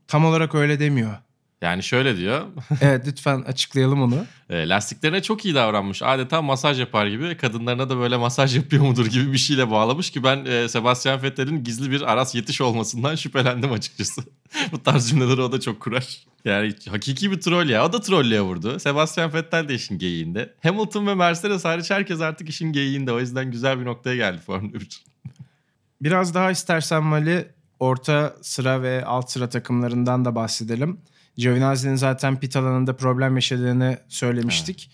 Tam 0.07 0.25
olarak 0.25 0.55
öyle 0.55 0.79
demiyor. 0.79 1.17
Yani 1.61 1.83
şöyle 1.83 2.17
diyor. 2.17 2.41
Evet 2.81 3.07
lütfen 3.07 3.41
açıklayalım 3.41 4.01
onu. 4.01 4.25
e, 4.49 4.69
lastiklerine 4.69 5.21
çok 5.21 5.45
iyi 5.45 5.55
davranmış. 5.55 6.01
Adeta 6.01 6.41
masaj 6.41 6.79
yapar 6.79 7.07
gibi. 7.07 7.37
Kadınlarına 7.37 7.89
da 7.89 7.97
böyle 7.97 8.17
masaj 8.17 8.55
yapıyor 8.57 8.83
mudur 8.83 9.05
gibi 9.05 9.33
bir 9.33 9.37
şeyle 9.37 9.71
bağlamış 9.71 10.09
ki 10.09 10.23
ben 10.23 10.45
e, 10.45 10.69
Sebastian 10.69 11.23
Vettel'in 11.23 11.63
gizli 11.63 11.91
bir 11.91 12.11
Aras 12.11 12.35
yetiş 12.35 12.61
olmasından 12.61 13.15
şüphelendim 13.25 13.71
açıkçası. 13.71 14.21
bu 14.71 14.83
tarz 14.83 15.09
cümleleri 15.09 15.41
o 15.41 15.51
da 15.51 15.59
çok 15.59 15.79
kurar. 15.79 16.17
Yani 16.45 16.73
hakiki 16.89 17.31
bir 17.31 17.41
troll 17.41 17.69
ya. 17.69 17.85
O 17.85 17.93
da 17.93 18.01
trollüye 18.01 18.41
vurdu. 18.41 18.79
Sebastian 18.79 19.33
Vettel 19.33 19.67
de 19.67 19.73
işin 19.73 19.97
geyiğinde. 19.97 20.53
Hamilton 20.63 21.07
ve 21.07 21.15
Mercedes 21.15 21.65
hariç 21.65 21.91
herkes 21.91 22.21
artık 22.21 22.49
işin 22.49 22.71
geyiğinde. 22.71 23.11
O 23.11 23.19
yüzden 23.19 23.51
güzel 23.51 23.79
bir 23.79 23.85
noktaya 23.85 24.15
geldi 24.15 24.41
Formula 24.45 24.73
1. 24.73 25.03
Biraz 26.01 26.33
daha 26.33 26.51
istersen 26.51 27.03
Mali 27.03 27.47
orta 27.79 28.35
sıra 28.41 28.81
ve 28.81 29.05
alt 29.05 29.31
sıra 29.31 29.49
takımlarından 29.49 30.25
da 30.25 30.35
bahsedelim. 30.35 30.99
Giovinazzi'nin 31.37 31.95
zaten 31.95 32.39
pit 32.39 32.55
alanında 32.55 32.95
problem 32.95 33.35
yaşadığını 33.35 33.97
söylemiştik. 34.07 34.91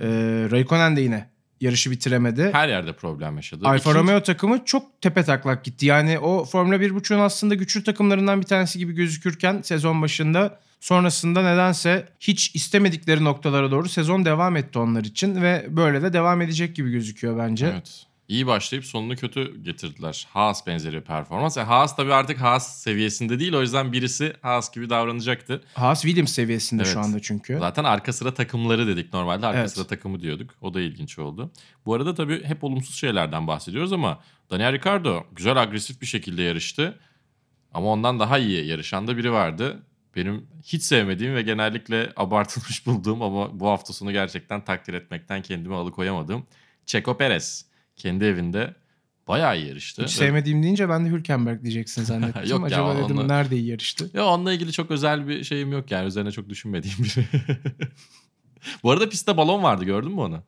Ee, 0.00 0.06
Raikkonen 0.50 0.96
de 0.96 1.00
yine 1.00 1.28
yarışı 1.60 1.90
bitiremedi. 1.90 2.48
Her 2.52 2.68
yerde 2.68 2.92
problem 2.92 3.36
yaşadı. 3.36 3.68
Alfa 3.68 3.90
İkinci- 3.90 3.98
Romeo 3.98 4.22
takımı 4.22 4.64
çok 4.64 5.02
tepe 5.02 5.22
taklak 5.22 5.64
gitti. 5.64 5.86
Yani 5.86 6.18
o 6.18 6.44
Formula 6.44 6.76
1.5'un 6.80 7.18
aslında 7.18 7.54
güçlü 7.54 7.84
takımlarından 7.84 8.40
bir 8.40 8.46
tanesi 8.46 8.78
gibi 8.78 8.92
gözükürken 8.92 9.62
sezon 9.62 10.02
başında 10.02 10.60
sonrasında 10.80 11.42
nedense 11.42 12.08
hiç 12.20 12.54
istemedikleri 12.54 13.24
noktalara 13.24 13.70
doğru 13.70 13.88
sezon 13.88 14.24
devam 14.24 14.56
etti 14.56 14.78
onlar 14.78 15.04
için 15.04 15.42
ve 15.42 15.66
böyle 15.70 16.02
de 16.02 16.12
devam 16.12 16.42
edecek 16.42 16.76
gibi 16.76 16.90
gözüküyor 16.90 17.38
bence. 17.38 17.66
Evet. 17.66 18.04
İyi 18.28 18.46
başlayıp 18.46 18.84
sonunu 18.86 19.16
kötü 19.16 19.62
getirdiler. 19.62 20.26
Haas 20.32 20.66
benzeri 20.66 20.96
bir 20.96 21.00
performans. 21.00 21.56
Yani 21.56 21.66
Haas 21.66 21.96
tabii 21.96 22.12
artık 22.14 22.40
Haas 22.40 22.82
seviyesinde 22.82 23.40
değil. 23.40 23.54
O 23.54 23.60
yüzden 23.60 23.92
birisi 23.92 24.32
Haas 24.42 24.72
gibi 24.74 24.90
davranacaktı. 24.90 25.62
Haas 25.74 26.02
Williams 26.02 26.32
seviyesinde 26.32 26.82
Evet. 26.82 26.92
şu 26.92 27.00
anda 27.00 27.20
çünkü. 27.22 27.58
Zaten 27.58 27.84
arka 27.84 28.12
sıra 28.12 28.34
takımları 28.34 28.86
dedik 28.86 29.12
normalde. 29.12 29.46
Arka 29.46 29.60
Evet. 29.60 29.70
sıra 29.70 29.86
takımı 29.86 30.20
diyorduk. 30.20 30.50
O 30.60 30.74
da 30.74 30.80
ilginç 30.80 31.18
oldu. 31.18 31.50
Bu 31.86 31.94
arada 31.94 32.14
tabii 32.14 32.44
hep 32.44 32.64
olumsuz 32.64 32.94
şeylerden 32.94 33.46
bahsediyoruz 33.46 33.92
ama 33.92 34.20
Daniel 34.50 34.72
Ricciardo 34.72 35.24
güzel 35.32 35.56
agresif 35.62 36.00
bir 36.00 36.06
şekilde 36.06 36.42
yarıştı. 36.42 36.98
Ama 37.74 37.86
ondan 37.88 38.20
daha 38.20 38.38
iyi 38.38 38.66
yarışan 38.66 39.06
da 39.08 39.16
biri 39.16 39.32
vardı. 39.32 39.82
Benim 40.16 40.46
hiç 40.64 40.82
sevmediğim 40.82 41.34
ve 41.34 41.42
genellikle 41.42 42.12
abartılmış 42.16 42.86
bulduğum 42.86 43.22
ama 43.22 43.60
bu 43.60 43.68
hafta 43.68 43.92
sonu 43.92 44.12
gerçekten 44.12 44.64
takdir 44.64 44.94
etmekten 44.94 45.42
kendimi 45.42 45.74
alıkoyamadım. 45.74 46.46
Checo 46.86 47.16
Perez 47.16 47.68
kendi 47.98 48.24
evinde 48.24 48.74
bayağı 49.28 49.58
iyi 49.58 49.68
yarıştı. 49.68 50.02
Hiç 50.04 50.10
sevmediğim 50.10 50.62
deyince 50.62 50.88
ben 50.88 51.04
de 51.04 51.10
Hülkenberg 51.10 51.62
diyeceksin 51.62 52.02
zannettim. 52.04 52.42
Yok 52.50 52.60
ya, 52.60 52.66
Acaba 52.66 53.04
dedim 53.04 53.18
onunla- 53.18 53.34
nerede 53.34 53.56
iyi 53.56 53.66
yarıştı? 53.66 54.10
Ya 54.14 54.26
onunla 54.26 54.52
ilgili 54.52 54.72
çok 54.72 54.90
özel 54.90 55.28
bir 55.28 55.44
şeyim 55.44 55.72
yok 55.72 55.90
yani. 55.90 56.06
Üzerine 56.06 56.30
çok 56.30 56.48
düşünmediğim 56.48 56.96
biri. 56.98 57.24
Bu 58.82 58.90
arada 58.90 59.08
pistte 59.08 59.36
balon 59.36 59.62
vardı 59.62 59.84
gördün 59.84 60.12
mü 60.12 60.20
onu? 60.20 60.42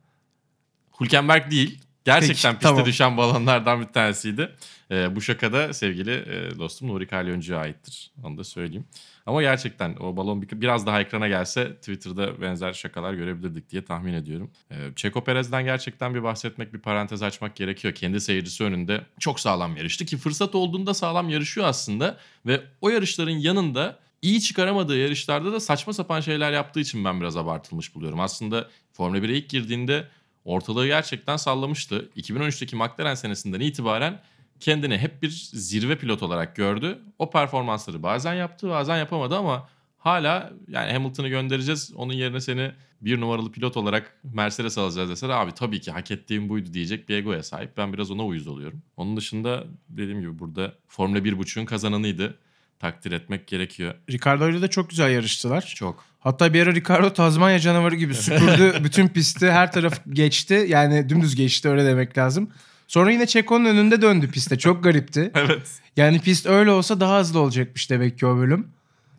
Hülkenberg 1.00 1.50
değil. 1.50 1.80
Gerçekten 2.04 2.52
Peki, 2.52 2.58
piste 2.60 2.68
tamam. 2.68 2.84
düşen 2.84 3.16
balonlardan 3.16 3.80
bir 3.80 3.86
tanesiydi. 3.86 4.50
Ee, 4.90 5.16
bu 5.16 5.20
şakada 5.20 5.72
sevgili 5.74 6.10
e, 6.12 6.58
dostum 6.58 6.88
Nuri 6.88 7.06
Kalyoncu'ya 7.06 7.58
aittir. 7.60 8.10
Onu 8.24 8.38
da 8.38 8.44
söyleyeyim. 8.44 8.84
Ama 9.26 9.42
gerçekten 9.42 9.96
o 10.00 10.16
balon 10.16 10.42
bir- 10.42 10.60
biraz 10.60 10.86
daha 10.86 11.00
ekrana 11.00 11.28
gelse 11.28 11.74
Twitter'da 11.76 12.40
benzer 12.40 12.72
şakalar 12.72 13.14
görebilirdik 13.14 13.70
diye 13.70 13.84
tahmin 13.84 14.12
ediyorum. 14.14 14.50
Ee, 14.70 14.74
Checo 14.96 15.24
Perez'den 15.24 15.64
gerçekten 15.64 16.14
bir 16.14 16.22
bahsetmek, 16.22 16.74
bir 16.74 16.78
parantez 16.78 17.22
açmak 17.22 17.56
gerekiyor. 17.56 17.94
Kendi 17.94 18.20
seyircisi 18.20 18.64
önünde 18.64 19.00
çok 19.18 19.40
sağlam 19.40 19.76
yarıştı 19.76 20.04
ki 20.04 20.16
fırsat 20.16 20.54
olduğunda 20.54 20.94
sağlam 20.94 21.28
yarışıyor 21.28 21.66
aslında. 21.66 22.18
Ve 22.46 22.60
o 22.80 22.88
yarışların 22.88 23.30
yanında 23.38 23.98
iyi 24.22 24.40
çıkaramadığı 24.40 24.98
yarışlarda 24.98 25.52
da 25.52 25.60
saçma 25.60 25.92
sapan 25.92 26.20
şeyler 26.20 26.52
yaptığı 26.52 26.80
için 26.80 27.04
ben 27.04 27.20
biraz 27.20 27.36
abartılmış 27.36 27.94
buluyorum. 27.94 28.20
Aslında 28.20 28.68
Formula 28.92 29.18
1'e 29.18 29.36
ilk 29.36 29.48
girdiğinde 29.48 30.08
ortalığı 30.50 30.86
gerçekten 30.86 31.36
sallamıştı. 31.36 32.10
2013'teki 32.16 32.76
McLaren 32.76 33.14
senesinden 33.14 33.60
itibaren 33.60 34.20
kendini 34.60 34.98
hep 34.98 35.22
bir 35.22 35.30
zirve 35.52 35.98
pilot 35.98 36.22
olarak 36.22 36.56
gördü. 36.56 36.98
O 37.18 37.30
performansları 37.30 38.02
bazen 38.02 38.34
yaptı 38.34 38.68
bazen 38.68 38.96
yapamadı 38.96 39.36
ama 39.36 39.68
hala 39.98 40.52
yani 40.68 40.92
Hamilton'ı 40.92 41.28
göndereceğiz. 41.28 41.92
Onun 41.96 42.12
yerine 42.12 42.40
seni 42.40 42.72
bir 43.00 43.20
numaralı 43.20 43.52
pilot 43.52 43.76
olarak 43.76 44.18
Mercedes 44.24 44.78
alacağız 44.78 45.10
deseler 45.10 45.34
abi 45.34 45.52
tabii 45.52 45.80
ki 45.80 45.90
hak 45.90 46.10
ettiğim 46.10 46.48
buydu 46.48 46.72
diyecek 46.72 47.08
bir 47.08 47.16
egoya 47.16 47.42
sahip. 47.42 47.76
Ben 47.76 47.92
biraz 47.92 48.10
ona 48.10 48.26
uyuz 48.26 48.46
oluyorum. 48.46 48.82
Onun 48.96 49.16
dışında 49.16 49.64
dediğim 49.88 50.20
gibi 50.20 50.38
burada 50.38 50.74
Formula 50.88 51.18
1.5'ün 51.18 51.66
kazananıydı. 51.66 52.38
Takdir 52.78 53.12
etmek 53.12 53.46
gerekiyor. 53.46 53.94
Ricardo 54.10 54.48
ile 54.48 54.62
de 54.62 54.68
çok 54.68 54.90
güzel 54.90 55.10
yarıştılar. 55.10 55.72
Çok. 55.76 56.04
Hatta 56.20 56.54
bir 56.54 56.62
ara 56.62 56.74
Ricardo 56.74 57.12
Tazmanya 57.12 57.58
canavarı 57.58 57.94
gibi 57.94 58.14
süpürdü 58.14 58.74
bütün 58.84 59.08
pisti. 59.08 59.50
Her 59.50 59.72
taraf 59.72 60.00
geçti. 60.10 60.64
Yani 60.68 61.08
dümdüz 61.08 61.36
geçti 61.36 61.68
öyle 61.68 61.84
demek 61.84 62.18
lazım. 62.18 62.50
Sonra 62.88 63.10
yine 63.12 63.26
Çeko'nun 63.26 63.64
önünde 63.64 64.02
döndü 64.02 64.30
piste. 64.30 64.58
Çok 64.58 64.84
garipti. 64.84 65.30
Evet. 65.40 65.80
Yani 65.96 66.20
pist 66.20 66.46
öyle 66.46 66.70
olsa 66.70 67.00
daha 67.00 67.20
hızlı 67.20 67.40
olacakmış 67.40 67.90
demek 67.90 68.18
ki 68.18 68.26
o 68.26 68.36
bölüm. 68.36 68.68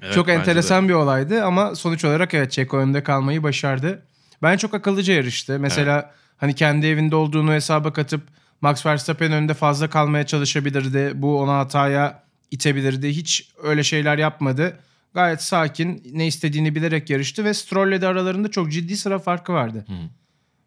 Evet, 0.01 0.13
çok 0.13 0.29
enteresan 0.29 0.83
de. 0.83 0.89
bir 0.89 0.93
olaydı 0.93 1.43
ama 1.43 1.75
sonuç 1.75 2.05
olarak 2.05 2.33
evet 2.33 2.51
Çeko 2.51 2.77
önde 2.77 3.03
kalmayı 3.03 3.43
başardı. 3.43 4.03
Ben 4.43 4.57
çok 4.57 4.73
akıllıca 4.73 5.13
yarıştı. 5.13 5.59
Mesela 5.59 6.11
hani 6.37 6.55
kendi 6.55 6.87
evinde 6.87 7.15
olduğunu 7.15 7.53
hesaba 7.53 7.93
katıp 7.93 8.21
Max 8.61 8.85
Verstappen 8.85 9.31
önünde 9.31 9.53
fazla 9.53 9.89
kalmaya 9.89 10.25
çalışabilirdi. 10.25 11.11
Bu 11.15 11.41
ona 11.41 11.57
hataya 11.57 12.23
itebilirdi. 12.51 13.09
Hiç 13.09 13.49
öyle 13.63 13.83
şeyler 13.83 14.17
yapmadı. 14.17 14.79
Gayet 15.13 15.41
sakin, 15.41 16.03
ne 16.13 16.27
istediğini 16.27 16.75
bilerek 16.75 17.09
yarıştı 17.09 17.45
ve 17.45 17.53
Stroll'le 17.53 18.01
de 18.01 18.07
aralarında 18.07 18.51
çok 18.51 18.71
ciddi 18.71 18.97
sıra 18.97 19.19
farkı 19.19 19.53
vardı. 19.53 19.85
Hı. 19.87 19.93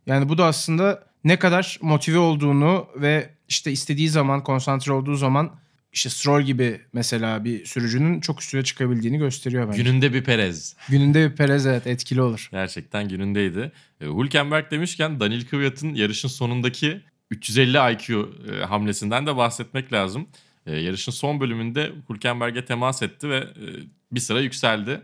Yani 0.06 0.28
bu 0.28 0.38
da 0.38 0.46
aslında 0.46 1.04
ne 1.24 1.38
kadar 1.38 1.78
motive 1.82 2.18
olduğunu 2.18 2.86
ve 2.96 3.30
işte 3.48 3.72
istediği 3.72 4.08
zaman, 4.08 4.42
konsantre 4.42 4.92
olduğu 4.92 5.14
zaman 5.14 5.52
işte 5.92 6.10
Stroll 6.10 6.42
gibi 6.42 6.80
mesela 6.92 7.44
bir 7.44 7.64
sürücünün 7.66 8.20
çok 8.20 8.40
üstüne 8.40 8.64
çıkabildiğini 8.64 9.18
gösteriyor 9.18 9.68
bence. 9.68 9.82
Gününde 9.82 10.12
bir 10.12 10.24
Perez. 10.24 10.76
Gününde 10.88 11.30
bir 11.30 11.36
Perez 11.36 11.66
evet 11.66 11.86
etkili 11.86 12.22
olur. 12.22 12.48
Gerçekten 12.52 13.08
günündeydi. 13.08 13.72
E, 14.00 14.06
Hülkenberg 14.06 14.70
demişken 14.70 15.20
Daniel 15.20 15.46
Kvyat'ın 15.46 15.94
yarışın 15.94 16.28
sonundaki 16.28 17.00
350 17.30 17.92
IQ 17.92 18.28
e, 18.52 18.64
hamlesinden 18.64 19.26
de 19.26 19.36
bahsetmek 19.36 19.92
lazım. 19.92 20.26
E, 20.66 20.76
yarışın 20.76 21.12
son 21.12 21.40
bölümünde 21.40 21.92
Hülkenberg'e 22.10 22.64
temas 22.64 23.02
etti 23.02 23.28
ve 23.30 23.36
e, 23.36 23.66
bir 24.12 24.20
sıra 24.20 24.40
yükseldi. 24.40 25.00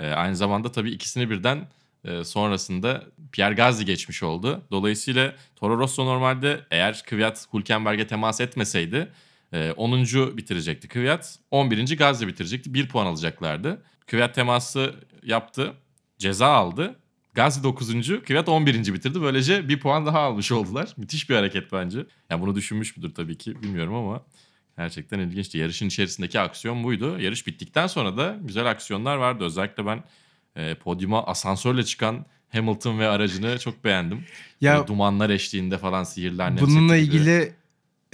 E, 0.00 0.08
aynı 0.08 0.36
zamanda 0.36 0.72
tabii 0.72 0.90
ikisini 0.90 1.30
birden 1.30 1.68
e, 2.04 2.24
sonrasında 2.24 3.04
Pierre 3.32 3.54
Gasly 3.54 3.84
geçmiş 3.84 4.22
oldu. 4.22 4.62
Dolayısıyla 4.70 5.34
Toro 5.56 5.78
Rosso 5.78 6.06
normalde 6.06 6.60
eğer 6.70 7.02
Kvyat 7.02 7.46
Hülkenberg'e 7.52 8.06
temas 8.06 8.40
etmeseydi 8.40 9.08
e, 9.52 9.72
10. 9.72 10.02
bitirecekti 10.36 10.88
Kvyat. 10.88 11.38
11. 11.50 11.96
Gasly 11.96 12.26
bitirecekti. 12.26 12.74
1 12.74 12.88
puan 12.88 13.06
alacaklardı. 13.06 13.82
Kvyat 14.06 14.34
teması 14.34 14.94
yaptı. 15.22 15.72
Ceza 16.18 16.46
aldı. 16.46 16.96
Gasly 17.34 17.62
9. 17.62 18.22
Kvyat 18.22 18.48
11. 18.48 18.94
bitirdi. 18.94 19.22
Böylece 19.22 19.68
bir 19.68 19.80
puan 19.80 20.06
daha 20.06 20.18
almış 20.18 20.52
oldular. 20.52 20.94
Müthiş 20.96 21.30
bir 21.30 21.34
hareket 21.34 21.72
bence. 21.72 22.06
Yani 22.30 22.42
bunu 22.42 22.54
düşünmüş 22.54 22.96
müdür 22.96 23.14
tabii 23.14 23.38
ki 23.38 23.62
bilmiyorum 23.62 23.94
ama 23.94 24.22
gerçekten 24.78 25.18
ilginçti. 25.18 25.58
Yarışın 25.58 25.86
içerisindeki 25.86 26.40
aksiyon 26.40 26.84
buydu. 26.84 27.18
Yarış 27.20 27.46
bittikten 27.46 27.86
sonra 27.86 28.16
da 28.16 28.36
güzel 28.42 28.70
aksiyonlar 28.70 29.16
vardı. 29.16 29.44
Özellikle 29.44 29.86
ben 29.86 30.04
e, 30.56 30.74
podyuma 30.74 31.24
asansörle 31.26 31.82
çıkan 31.84 32.26
Hamilton 32.52 32.98
ve 32.98 33.08
aracını 33.08 33.58
çok 33.58 33.84
beğendim. 33.84 34.24
Ya 34.60 34.74
Böyle 34.76 34.86
dumanlar 34.86 35.30
eşliğinde 35.30 35.78
falan 35.78 36.04
sihirli 36.04 36.42
annem 36.42 36.58
bununla 36.64 36.96
ilgili 36.96 37.52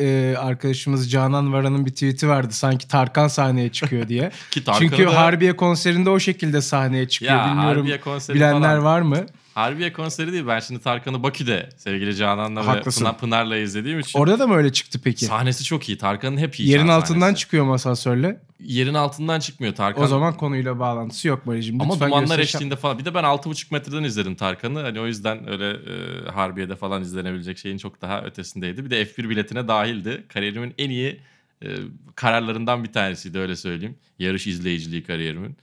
e, 0.00 0.34
arkadaşımız 0.38 1.10
Canan 1.10 1.52
Varan'ın 1.52 1.86
bir 1.86 1.90
tweet'i 1.90 2.28
vardı. 2.28 2.52
Sanki 2.52 2.88
Tarkan 2.88 3.28
sahneye 3.28 3.72
çıkıyor 3.72 4.08
diye. 4.08 4.30
Ki 4.50 4.64
Tarkan'ı 4.64 4.88
Çünkü 4.90 5.06
da- 5.06 5.16
Harbiye 5.16 5.56
konserinde 5.56 6.10
o 6.10 6.18
şekilde 6.20 6.60
sahneye 6.60 7.08
çıkıyor. 7.08 7.32
ya, 7.32 7.46
Bilmiyorum 7.46 7.76
Harbiye 7.78 8.00
konseri 8.00 8.36
bilenler 8.36 8.60
falan. 8.60 8.84
var 8.84 9.00
mı? 9.00 9.26
Harbiye 9.60 9.92
konseri 9.92 10.32
değil. 10.32 10.46
Ben 10.46 10.60
şimdi 10.60 10.80
Tarkan'ı 10.80 11.22
Bakü'de 11.22 11.68
sevgili 11.76 12.16
Canan'la 12.16 12.60
ve 12.60 12.64
Haklısın. 12.64 13.00
Pınar, 13.04 13.18
Pınar'la 13.18 13.56
izlediğim 13.56 14.00
için. 14.00 14.18
Orada 14.18 14.38
da 14.38 14.46
mı 14.46 14.54
öyle 14.54 14.72
çıktı 14.72 15.00
peki? 15.04 15.24
Sahnesi 15.24 15.64
çok 15.64 15.88
iyi. 15.88 15.98
Tarkan'ın 15.98 16.38
hep 16.38 16.60
iyi 16.60 16.68
Yerin 16.68 16.88
altından 16.88 17.20
sahnesi. 17.20 17.40
çıkıyor 17.40 17.64
mu 17.64 17.72
asansörle? 17.72 18.40
Yerin 18.60 18.94
altından 18.94 19.40
çıkmıyor 19.40 19.74
Tarkan. 19.74 20.04
O 20.04 20.06
zaman 20.06 20.36
konuyla 20.36 20.78
bağlantısı 20.78 21.28
yok 21.28 21.46
Mali'cim. 21.46 21.80
Ama 21.80 22.00
dumanlar 22.00 22.38
eşliğinde 22.38 22.76
falan. 22.76 22.98
Bir 22.98 23.04
de 23.04 23.14
ben 23.14 23.24
6,5 23.24 23.66
metreden 23.70 24.04
izledim 24.04 24.34
Tarkan'ı. 24.34 24.80
Hani 24.80 25.00
o 25.00 25.06
yüzden 25.06 25.50
öyle 25.50 25.70
e, 25.70 26.30
Harbiye'de 26.30 26.76
falan 26.76 27.02
izlenebilecek 27.02 27.58
şeyin 27.58 27.78
çok 27.78 28.02
daha 28.02 28.22
ötesindeydi. 28.22 28.84
Bir 28.84 28.90
de 28.90 29.02
F1 29.02 29.28
biletine 29.28 29.68
dahildi. 29.68 30.24
Kariyerimin 30.28 30.74
en 30.78 30.90
iyi 30.90 31.20
e, 31.64 31.68
kararlarından 32.14 32.84
bir 32.84 32.92
tanesiydi 32.92 33.38
öyle 33.38 33.56
söyleyeyim. 33.56 33.96
Yarış 34.18 34.46
izleyiciliği 34.46 35.04
kariyerimin. 35.04 35.56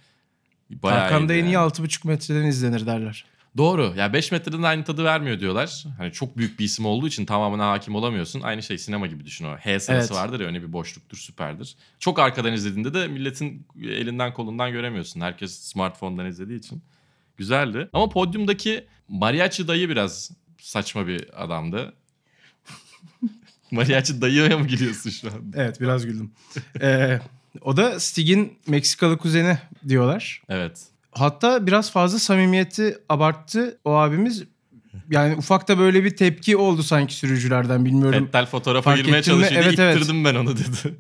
Bayağı 0.70 1.00
Tarkan'da 1.00 1.34
en 1.34 1.46
iyi 1.46 1.51
yani. 1.51 1.72
6,5 1.72 2.08
metreden 2.08 2.46
izlenir 2.46 2.86
derler. 2.86 3.25
Doğru. 3.57 3.93
Ya 3.97 4.13
5 4.13 4.31
metreden 4.31 4.61
aynı 4.61 4.83
tadı 4.83 5.03
vermiyor 5.03 5.39
diyorlar. 5.39 5.83
Hani 5.97 6.11
çok 6.11 6.37
büyük 6.37 6.59
bir 6.59 6.65
isim 6.65 6.85
olduğu 6.85 7.07
için 7.07 7.25
tamamına 7.25 7.69
hakim 7.71 7.95
olamıyorsun. 7.95 8.41
Aynı 8.41 8.63
şey 8.63 8.77
sinema 8.77 9.07
gibi 9.07 9.25
düşün 9.25 9.45
o. 9.45 9.55
H 9.57 9.79
sırası 9.79 10.13
Evet. 10.13 10.23
vardır 10.23 10.39
ya 10.39 10.47
öyle 10.47 10.61
bir 10.61 10.73
boşluktur 10.73 11.17
süperdir. 11.17 11.75
Çok 11.99 12.19
arkadan 12.19 12.53
izlediğinde 12.53 12.93
de 12.93 13.07
milletin 13.07 13.67
elinden 13.81 14.33
kolundan 14.33 14.71
göremiyorsun. 14.71 15.21
Herkes 15.21 15.59
smartphone'dan 15.59 16.25
izlediği 16.25 16.59
için. 16.59 16.81
Güzeldi. 17.37 17.89
Ama 17.93 18.09
podyumdaki 18.09 18.85
mariachi 19.07 19.67
dayı 19.67 19.89
biraz 19.89 20.31
saçma 20.61 21.07
bir 21.07 21.43
adamdı. 21.43 21.93
mariachi 23.71 24.21
dayıya 24.21 24.57
mı 24.57 24.67
gülüyorsun 24.67 25.09
şu 25.09 25.27
an? 25.27 25.53
Evet 25.55 25.81
biraz 25.81 26.05
güldüm. 26.05 26.31
Ee, 26.81 27.19
o 27.61 27.77
da 27.77 27.99
Stig'in 27.99 28.59
Meksikalı 28.67 29.17
kuzeni 29.17 29.57
diyorlar. 29.87 30.41
Evet. 30.49 30.87
Hatta 31.19 31.67
biraz 31.67 31.91
fazla 31.91 32.19
samimiyeti 32.19 32.97
abarttı 33.09 33.79
o 33.86 33.91
abimiz. 33.93 34.43
Yani 35.09 35.36
ufakta 35.36 35.79
böyle 35.79 36.03
bir 36.03 36.15
tepki 36.15 36.57
oldu 36.57 36.83
sanki 36.83 37.15
sürücülerden 37.15 37.86
bilmiyorum. 37.86 38.25
Fettel 38.25 38.45
fotoğrafa 38.45 38.91
Fark 38.91 39.05
girmeye 39.05 39.24
çalışıyordu. 39.24 39.67
Evet, 39.67 39.79
evet. 39.79 39.97
İttirdim 39.97 40.25
ben 40.25 40.36
onu 40.36 40.57
dedi. 40.57 40.97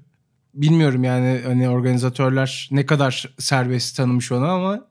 Bilmiyorum 0.53 1.03
yani 1.03 1.41
hani 1.45 1.69
organizatörler 1.69 2.69
ne 2.71 2.85
kadar 2.85 3.25
serbest 3.39 3.97
tanımış 3.97 4.31
onu 4.31 4.45
ama 4.45 4.87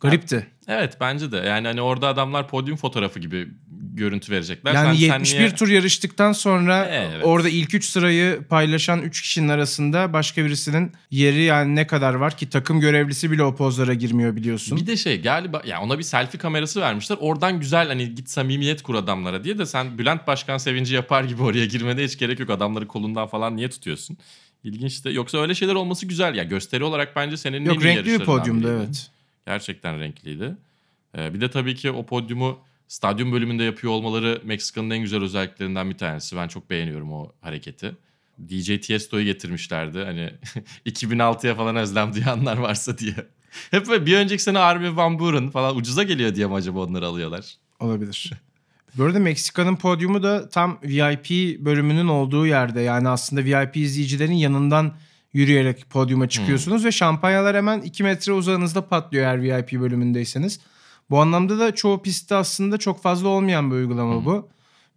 garipti. 0.00 0.46
Evet 0.68 0.96
bence 1.00 1.32
de. 1.32 1.36
Yani 1.36 1.66
hani 1.66 1.80
orada 1.80 2.08
adamlar 2.08 2.48
podyum 2.48 2.76
fotoğrafı 2.76 3.20
gibi 3.20 3.48
görüntü 3.94 4.32
verecekler. 4.32 4.74
Yani 4.74 4.98
Sen- 4.98 5.06
sen 5.08 5.18
71 5.18 5.38
niye- 5.38 5.54
tur 5.54 5.68
yarıştıktan 5.68 6.32
sonra 6.32 6.86
Evet. 6.90 7.24
orada 7.24 7.48
ilk 7.48 7.74
3 7.74 7.84
sırayı 7.84 8.42
paylaşan 8.48 9.02
3 9.02 9.22
kişinin 9.22 9.48
arasında 9.48 10.12
başka 10.12 10.44
birisinin 10.44 10.92
yeri 11.10 11.42
yani 11.42 11.74
ne 11.76 11.86
kadar 11.86 12.14
var 12.14 12.36
ki 12.36 12.48
takım 12.50 12.80
görevlisi 12.80 13.30
bile 13.30 13.42
o 13.42 13.56
pozlara 13.56 13.94
girmiyor 13.94 14.36
biliyorsun. 14.36 14.78
Bir 14.78 14.86
de 14.86 14.96
şey 14.96 15.22
galiba 15.22 15.62
ya 15.66 15.80
ona 15.82 15.98
bir 15.98 16.02
selfie 16.02 16.40
kamerası 16.40 16.80
vermişler. 16.80 17.16
Oradan 17.20 17.60
güzel 17.60 17.88
hani 17.88 18.14
git 18.14 18.28
samimiyet 18.30 18.82
kur 18.82 18.94
adamlara 18.94 19.44
diye 19.44 19.58
de 19.58 19.66
sen 19.66 19.98
Bülent 19.98 20.26
Başkan 20.26 20.58
sevinci 20.58 20.94
yapar 20.94 21.24
gibi 21.24 21.42
oraya 21.42 21.66
girmene 21.66 22.04
hiç 22.04 22.18
gerek 22.18 22.40
yok. 22.40 22.50
Adamları 22.50 22.86
kolundan 22.88 23.26
falan 23.26 23.56
niye 23.56 23.70
tutuyorsun? 23.70 24.16
İlginç 24.64 25.04
de. 25.04 25.10
Yoksa 25.10 25.38
öyle 25.38 25.54
şeyler 25.54 25.74
olması 25.74 26.06
güzel 26.06 26.34
ya. 26.34 26.44
Gösteri 26.44 26.84
olarak 26.84 27.16
bence 27.16 27.36
senin 27.36 27.60
en 27.60 27.64
Yok 27.64 27.82
iyi 27.82 27.84
renkli 27.84 28.20
bir 28.20 28.24
podyumdu 28.24 28.64
biriydi. 28.66 28.82
evet. 28.84 29.10
Gerçekten 29.46 30.00
renkliydi. 30.00 30.56
Ee, 31.18 31.34
bir 31.34 31.40
de 31.40 31.50
tabii 31.50 31.74
ki 31.74 31.90
o 31.90 32.06
podyumu 32.06 32.58
stadyum 32.88 33.32
bölümünde 33.32 33.64
yapıyor 33.64 33.92
olmaları 33.92 34.40
Meksika'nın 34.44 34.90
en 34.90 34.98
güzel 34.98 35.22
özelliklerinden 35.22 35.90
bir 35.90 35.98
tanesi. 35.98 36.36
Ben 36.36 36.48
çok 36.48 36.70
beğeniyorum 36.70 37.12
o 37.12 37.32
hareketi. 37.40 37.96
DJ 38.48 38.80
Tiesto'yu 38.80 39.24
getirmişlerdi. 39.24 40.04
Hani 40.04 40.30
2006'ya 40.86 41.54
falan 41.54 41.76
özlem 41.76 42.14
duyanlar 42.14 42.56
varsa 42.56 42.98
diye. 42.98 43.14
Hep 43.70 43.88
böyle 43.88 44.06
bir 44.06 44.16
önceki 44.16 44.42
sene 44.42 44.58
Armin 44.58 44.96
Van 44.96 45.18
Buuren 45.18 45.50
falan 45.50 45.76
ucuza 45.76 46.02
geliyor 46.02 46.34
diye 46.34 46.46
mi 46.46 46.54
acaba 46.54 46.80
onları 46.80 47.06
alıyorlar? 47.06 47.54
Olabilir. 47.80 48.32
Bu 48.94 49.04
arada 49.04 49.18
Meksika'nın 49.18 49.76
podyumu 49.76 50.22
da 50.22 50.48
tam 50.48 50.78
VIP 50.82 51.58
bölümünün 51.60 52.08
olduğu 52.08 52.46
yerde. 52.46 52.80
Yani 52.80 53.08
aslında 53.08 53.44
VIP 53.44 53.76
izleyicilerin 53.76 54.32
yanından 54.32 54.94
yürüyerek 55.32 55.90
podyuma 55.90 56.28
çıkıyorsunuz 56.28 56.84
ve 56.84 56.92
şampanyalar 56.92 57.56
hemen 57.56 57.80
2 57.80 58.02
metre 58.02 58.32
uzağınızda 58.32 58.88
patlıyor 58.88 59.24
eğer 59.24 59.42
VIP 59.42 59.72
bölümündeyseniz. 59.80 60.60
Bu 61.10 61.20
anlamda 61.20 61.58
da 61.58 61.74
çoğu 61.74 62.02
pistte 62.02 62.34
aslında 62.34 62.78
çok 62.78 63.02
fazla 63.02 63.28
olmayan 63.28 63.70
bir 63.70 63.76
uygulama 63.76 64.24
bu. 64.24 64.48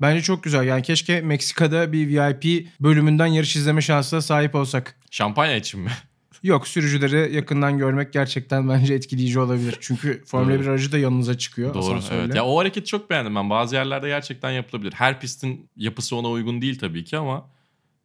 Bence 0.01 0.21
çok 0.21 0.43
güzel. 0.43 0.63
Yani 0.67 0.81
keşke 0.81 1.21
Meksika'da 1.21 1.93
bir 1.93 2.07
VIP 2.07 2.67
bölümünden 2.79 3.25
yarış 3.25 3.55
izleme 3.55 3.81
şansına 3.81 4.21
sahip 4.21 4.55
olsak. 4.55 4.99
Şampanya 5.11 5.55
için 5.55 5.79
mi? 5.79 5.91
Yok 6.43 6.67
sürücüleri 6.67 7.35
yakından 7.35 7.77
görmek 7.77 8.13
gerçekten 8.13 8.69
bence 8.69 8.93
etkileyici 8.93 9.39
olabilir. 9.39 9.77
Çünkü 9.79 10.23
Formula 10.27 10.53
Doğru. 10.53 10.61
1 10.61 10.67
aracı 10.67 10.91
da 10.91 10.97
yanınıza 10.97 11.37
çıkıyor. 11.37 11.73
Doğru 11.73 11.83
asansörle. 11.83 12.23
evet. 12.23 12.35
Ya 12.35 12.45
o 12.45 12.59
hareketi 12.59 12.85
çok 12.85 13.09
beğendim 13.09 13.35
ben. 13.35 13.49
Bazı 13.49 13.75
yerlerde 13.75 14.07
gerçekten 14.07 14.51
yapılabilir. 14.51 14.93
Her 14.93 15.19
pistin 15.19 15.69
yapısı 15.75 16.15
ona 16.15 16.29
uygun 16.29 16.61
değil 16.61 16.79
tabii 16.79 17.03
ki 17.03 17.17
ama 17.17 17.49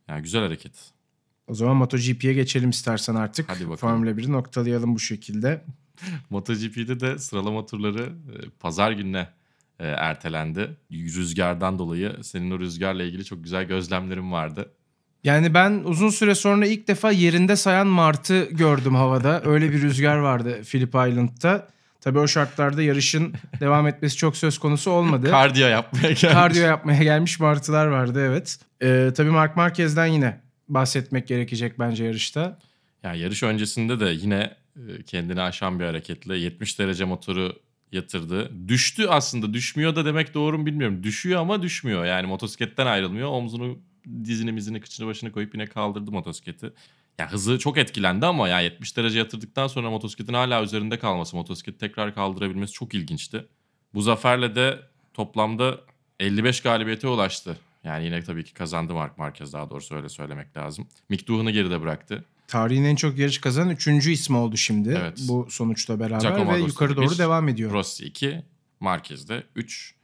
yani 0.08 0.22
güzel 0.22 0.42
hareket. 0.42 0.72
O 1.46 1.54
zaman 1.54 1.76
MotoGP'ye 1.76 2.34
geçelim 2.34 2.70
istersen 2.70 3.14
artık. 3.14 3.48
Hadi 3.48 3.70
bakalım. 3.70 3.76
Formula 3.76 4.10
1'i 4.10 4.32
noktalayalım 4.32 4.94
bu 4.94 4.98
şekilde. 4.98 5.64
MotoGP'de 6.30 7.00
de 7.00 7.18
sıralama 7.18 7.66
turları 7.66 8.02
e, 8.02 8.50
pazar 8.60 8.92
gününe 8.92 9.28
e, 9.78 9.86
ertelendi. 9.86 10.76
Rüzgardan 10.92 11.78
dolayı 11.78 12.16
senin 12.22 12.50
o 12.50 12.58
rüzgarla 12.58 13.02
ilgili 13.02 13.24
çok 13.24 13.44
güzel 13.44 13.64
gözlemlerim 13.64 14.32
vardı. 14.32 14.70
Yani 15.24 15.54
ben 15.54 15.82
uzun 15.84 16.10
süre 16.10 16.34
sonra 16.34 16.66
ilk 16.66 16.88
defa 16.88 17.10
yerinde 17.10 17.56
sayan 17.56 17.86
Martı 17.86 18.44
gördüm 18.44 18.94
havada. 18.94 19.42
Öyle 19.44 19.72
bir 19.72 19.82
rüzgar 19.82 20.16
vardı 20.16 20.62
Phillip 20.70 20.88
Island'da. 20.88 21.68
Tabii 22.00 22.18
o 22.18 22.28
şartlarda 22.28 22.82
yarışın 22.82 23.34
devam 23.60 23.86
etmesi 23.86 24.16
çok 24.16 24.36
söz 24.36 24.58
konusu 24.58 24.90
olmadı. 24.90 25.30
Kardiyo 25.30 25.68
yapmaya 25.68 26.02
gelmiş. 26.02 26.20
Kardiyo 26.20 26.64
yapmaya 26.64 27.02
gelmiş 27.02 27.40
Martılar 27.40 27.86
vardı 27.86 28.26
evet. 28.26 28.58
Ee, 28.82 29.10
tabii 29.16 29.30
Mark 29.30 29.56
Marquez'den 29.56 30.06
yine 30.06 30.40
bahsetmek 30.68 31.28
gerekecek 31.28 31.78
bence 31.78 32.04
yarışta. 32.04 32.58
Ya 33.02 33.14
yarış 33.14 33.42
öncesinde 33.42 34.00
de 34.00 34.06
yine 34.06 34.50
kendini 35.06 35.40
aşan 35.40 35.80
bir 35.80 35.84
hareketle 35.84 36.36
70 36.36 36.78
derece 36.78 37.04
motoru 37.04 37.52
yatırdı. 37.92 38.68
Düştü 38.68 39.06
aslında. 39.08 39.54
Düşmüyor 39.54 39.96
da 39.96 40.04
demek 40.04 40.34
doğru 40.34 40.58
mu 40.58 40.66
bilmiyorum. 40.66 41.02
Düşüyor 41.02 41.40
ama 41.40 41.62
düşmüyor. 41.62 42.04
Yani 42.04 42.26
motosikletten 42.26 42.86
ayrılmıyor. 42.86 43.28
Omzunu 43.28 43.78
dizini 44.24 44.52
mizini 44.52 44.80
kıçını 44.80 45.06
başını 45.06 45.32
koyup 45.32 45.54
yine 45.54 45.66
kaldırdı 45.66 46.12
motosikleti. 46.12 46.72
Ya 47.18 47.32
hızı 47.32 47.58
çok 47.58 47.78
etkilendi 47.78 48.26
ama 48.26 48.48
ya 48.48 48.60
70 48.60 48.96
derece 48.96 49.18
yatırdıktan 49.18 49.66
sonra 49.66 49.90
motosikletin 49.90 50.34
hala 50.34 50.62
üzerinde 50.62 50.98
kalması, 50.98 51.36
motosikleti 51.36 51.78
tekrar 51.78 52.14
kaldırabilmesi 52.14 52.72
çok 52.72 52.94
ilginçti. 52.94 53.46
Bu 53.94 54.02
zaferle 54.02 54.54
de 54.54 54.80
toplamda 55.14 55.80
55 56.20 56.60
galibiyete 56.60 57.08
ulaştı. 57.08 57.56
Yani 57.84 58.04
yine 58.04 58.22
tabii 58.22 58.44
ki 58.44 58.54
kazandı 58.54 58.94
Mark 58.94 59.18
Marquez 59.18 59.52
daha 59.52 59.70
doğrusu 59.70 59.94
öyle 59.94 60.08
söylemek 60.08 60.56
lazım. 60.56 60.88
Mick 61.08 61.28
Doohan'ı 61.28 61.50
geride 61.50 61.80
bıraktı. 61.80 62.24
Tarihin 62.52 62.84
en 62.84 62.96
çok 62.96 63.18
yarış 63.18 63.38
kazanan 63.38 63.70
üçüncü 63.70 64.10
ismi 64.10 64.36
oldu 64.36 64.56
şimdi 64.56 64.98
Evet. 65.00 65.18
bu 65.28 65.46
sonuçla 65.50 66.00
beraber 66.00 66.20
Giacomo 66.20 66.46
ve 66.50 66.54
Agostini 66.54 66.68
yukarı 66.68 66.96
doğru 66.96 67.10
bir, 67.10 67.18
devam 67.18 67.48
ediyor. 67.48 67.72
Rossi 67.72 68.04
2, 68.04 68.42
Marquez 68.80 69.28
de 69.28 69.42
3. 69.54 69.94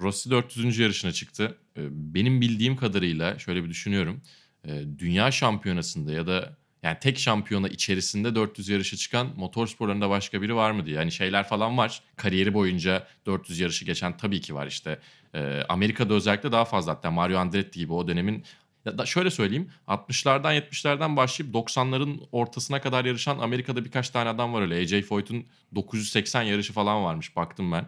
Rossi 0.00 0.30
400. 0.30 0.78
yarışına 0.78 1.12
çıktı. 1.12 1.58
Ee, 1.76 1.82
Benim 1.90 2.40
bildiğim 2.40 2.76
kadarıyla 2.76 3.38
şöyle 3.38 3.64
bir 3.64 3.68
düşünüyorum. 3.70 4.22
Ee, 4.64 4.84
Dünya 4.98 5.30
şampiyonasında 5.30 6.12
ya 6.12 6.26
da 6.26 6.56
yani 6.82 6.96
tek 7.00 7.18
şampiyona 7.18 7.68
içerisinde 7.68 8.34
400 8.34 8.68
yarışa 8.68 8.96
çıkan 8.96 9.28
motorsporlarında 9.36 10.10
başka 10.10 10.42
biri 10.42 10.54
var 10.54 10.70
mı 10.70 10.86
diye. 10.86 10.96
Yani 10.96 11.12
şeyler 11.12 11.48
falan 11.48 11.78
var. 11.78 12.02
Kariyeri 12.16 12.54
boyunca 12.54 13.06
400 13.26 13.58
yarışı 13.60 13.84
geçen 13.84 14.16
tabii 14.16 14.40
ki 14.40 14.54
var 14.54 14.66
işte. 14.66 15.00
Ee, 15.34 15.62
Amerika'da 15.68 16.14
özellikle 16.14 16.52
daha 16.52 16.64
fazla 16.64 16.92
hatta 16.92 17.10
Mario 17.10 17.38
Andretti 17.38 17.78
gibi 17.78 17.92
o 17.92 18.08
dönemin 18.08 18.44
ya 18.84 18.98
da 18.98 19.06
şöyle 19.06 19.30
söyleyeyim 19.30 19.70
60'lardan 19.88 20.60
70'lerden 20.60 21.16
başlayıp 21.16 21.54
90'ların 21.54 22.20
ortasına 22.32 22.80
kadar 22.80 23.04
yarışan 23.04 23.38
Amerika'da 23.38 23.84
birkaç 23.84 24.10
tane 24.10 24.28
adam 24.28 24.52
var 24.52 24.62
öyle. 24.62 24.76
AJ 24.76 25.02
Foyt'un 25.02 25.46
980 25.74 26.42
yarışı 26.42 26.72
falan 26.72 27.04
varmış 27.04 27.36
baktım 27.36 27.72
ben. 27.72 27.86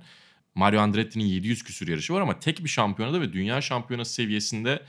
Mario 0.55 0.81
Andretti'nin 0.81 1.25
700 1.25 1.63
küsür 1.65 1.89
yarışı 1.89 2.15
var 2.15 2.21
ama 2.21 2.39
tek 2.39 2.65
bir 2.65 2.69
şampiyonada 2.69 3.21
ve 3.21 3.33
dünya 3.33 3.61
şampiyonası 3.61 4.13
seviyesinde 4.13 4.83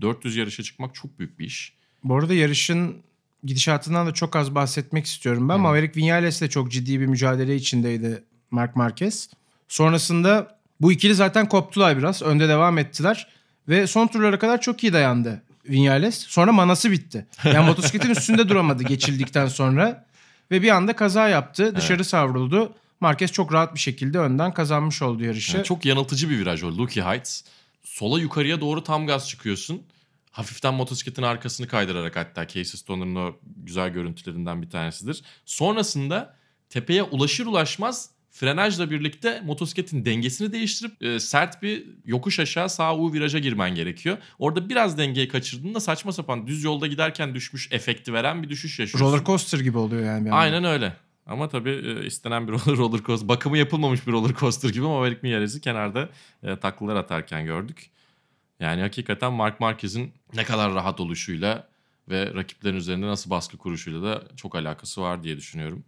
400 0.00 0.36
yarışa 0.36 0.62
çıkmak 0.62 0.94
çok 0.94 1.18
büyük 1.18 1.38
bir 1.38 1.44
iş. 1.44 1.72
Bu 2.04 2.16
arada 2.16 2.34
yarışın 2.34 3.02
gidişatından 3.44 4.06
da 4.06 4.14
çok 4.14 4.36
az 4.36 4.54
bahsetmek 4.54 5.06
istiyorum 5.06 5.48
ben. 5.48 5.54
Hı. 5.54 5.58
Maverick 5.58 6.00
Vinales 6.00 6.40
de 6.40 6.50
çok 6.50 6.72
ciddi 6.72 7.00
bir 7.00 7.06
mücadele 7.06 7.56
içindeydi 7.56 8.24
Mark 8.50 8.76
Marquez. 8.76 9.30
Sonrasında 9.68 10.58
bu 10.80 10.92
ikili 10.92 11.14
zaten 11.14 11.48
koptular 11.48 11.98
biraz. 11.98 12.22
Önde 12.22 12.48
devam 12.48 12.78
ettiler. 12.78 13.28
Ve 13.68 13.86
son 13.86 14.06
turlara 14.06 14.38
kadar 14.38 14.60
çok 14.60 14.84
iyi 14.84 14.92
dayandı 14.92 15.42
Vinales. 15.68 16.18
Sonra 16.18 16.52
manası 16.52 16.90
bitti. 16.90 17.26
Yani 17.44 17.66
motosikletin 17.66 18.10
üstünde 18.10 18.48
duramadı 18.48 18.82
geçildikten 18.82 19.46
sonra. 19.46 20.06
Ve 20.50 20.62
bir 20.62 20.68
anda 20.68 20.96
kaza 20.96 21.28
yaptı. 21.28 21.76
Dışarı 21.76 22.04
savruldu. 22.04 22.74
Marquez 23.00 23.32
çok 23.32 23.52
rahat 23.52 23.74
bir 23.74 23.80
şekilde 23.80 24.18
önden 24.18 24.54
kazanmış 24.54 25.02
oldu 25.02 25.24
yarışı. 25.24 25.56
Yani 25.56 25.64
çok 25.64 25.84
yanıltıcı 25.84 26.30
bir 26.30 26.38
viraj 26.38 26.62
o 26.62 26.78
Lucky 26.78 27.06
Heights. 27.06 27.42
Sola 27.84 28.20
yukarıya 28.20 28.60
doğru 28.60 28.84
tam 28.84 29.06
gaz 29.06 29.28
çıkıyorsun. 29.28 29.82
Hafiften 30.30 30.74
motosikletin 30.74 31.22
arkasını 31.22 31.68
kaydırarak 31.68 32.16
hatta 32.16 32.46
Casey 32.46 32.64
Stoner'ın 32.64 33.14
o 33.14 33.36
güzel 33.56 33.90
görüntülerinden 33.90 34.62
bir 34.62 34.70
tanesidir. 34.70 35.22
Sonrasında 35.44 36.36
tepeye 36.70 37.02
ulaşır 37.02 37.46
ulaşmaz 37.46 38.10
frenajla 38.36 38.90
birlikte 38.90 39.40
motosikletin 39.44 40.04
dengesini 40.04 40.52
değiştirip 40.52 41.02
e, 41.02 41.20
sert 41.20 41.62
bir 41.62 41.86
yokuş 42.04 42.40
aşağı 42.40 42.70
sağ 42.70 42.96
U 42.96 43.12
viraja 43.12 43.38
girmen 43.38 43.74
gerekiyor. 43.74 44.18
Orada 44.38 44.68
biraz 44.68 44.98
dengeyi 44.98 45.28
kaçırdığında 45.28 45.80
saçma 45.80 46.12
sapan 46.12 46.46
düz 46.46 46.64
yolda 46.64 46.86
giderken 46.86 47.34
düşmüş 47.34 47.68
efekti 47.72 48.12
veren 48.12 48.42
bir 48.42 48.48
düşüş 48.48 48.78
yaşıyorsun. 48.78 49.06
Roller 49.06 49.24
coaster 49.24 49.58
gibi 49.58 49.78
oluyor 49.78 50.04
yani 50.04 50.24
bir 50.24 50.30
anda. 50.30 50.38
Aynen 50.38 50.64
öyle. 50.64 50.96
Ama 51.26 51.48
tabii 51.48 51.70
e, 51.70 52.06
istenen 52.06 52.48
bir 52.48 52.52
roller 52.76 53.02
coaster, 53.02 53.28
bakımı 53.28 53.58
yapılmamış 53.58 54.06
bir 54.06 54.12
roller 54.12 54.34
coaster 54.34 54.68
gibi 54.68 54.84
ama 54.84 54.98
Maverick 54.98 55.20
Mieres'i 55.22 55.60
kenarda 55.60 56.08
e, 56.42 56.56
taklalar 56.56 56.96
atarken 56.96 57.44
gördük. 57.44 57.90
Yani 58.60 58.80
hakikaten 58.80 59.32
Mark 59.32 59.60
Marquez'in 59.60 60.12
ne 60.34 60.44
kadar 60.44 60.74
rahat 60.74 61.00
oluşuyla 61.00 61.68
ve 62.08 62.34
rakiplerin 62.34 62.76
üzerinde 62.76 63.06
nasıl 63.06 63.30
baskı 63.30 63.56
kuruşuyla 63.56 64.02
da 64.02 64.22
çok 64.36 64.54
alakası 64.54 65.02
var 65.02 65.22
diye 65.22 65.36
düşünüyorum. 65.36 65.84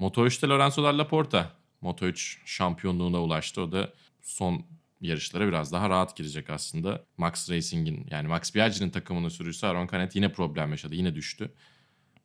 Moto3'te 0.00 0.46
Lorenzo 0.46 0.82
Dalla 0.82 1.08
Porta 1.08 1.57
Moto3 1.82 2.36
şampiyonluğuna 2.44 3.22
ulaştı. 3.22 3.62
O 3.62 3.72
da 3.72 3.92
son 4.22 4.66
yarışlara 5.00 5.48
biraz 5.48 5.72
daha 5.72 5.90
rahat 5.90 6.16
girecek 6.16 6.50
aslında. 6.50 7.04
Max 7.16 7.50
Racing'in 7.50 8.06
yani 8.10 8.28
Max 8.28 8.54
Biaggi'nin 8.54 8.90
takımının 8.90 9.28
sürücüsü 9.28 9.66
Aaron 9.66 9.88
Canet 9.92 10.16
yine 10.16 10.32
problem 10.32 10.70
yaşadı. 10.70 10.94
Yine 10.94 11.14
düştü. 11.14 11.52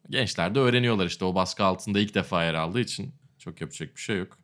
Gençler 0.10 0.56
de 0.56 0.60
öğreniyorlar 0.60 1.06
işte 1.06 1.26
o 1.26 1.36
baskı 1.36 1.64
altında 1.64 2.00
ilk 2.00 2.16
defa 2.16 2.44
yer 2.44 2.54
aldığı 2.54 2.80
için 2.80 3.16
çok 3.40 3.62
yapacak 3.62 3.96
bir 3.96 4.02
şey 4.02 4.18
yok. 4.18 4.38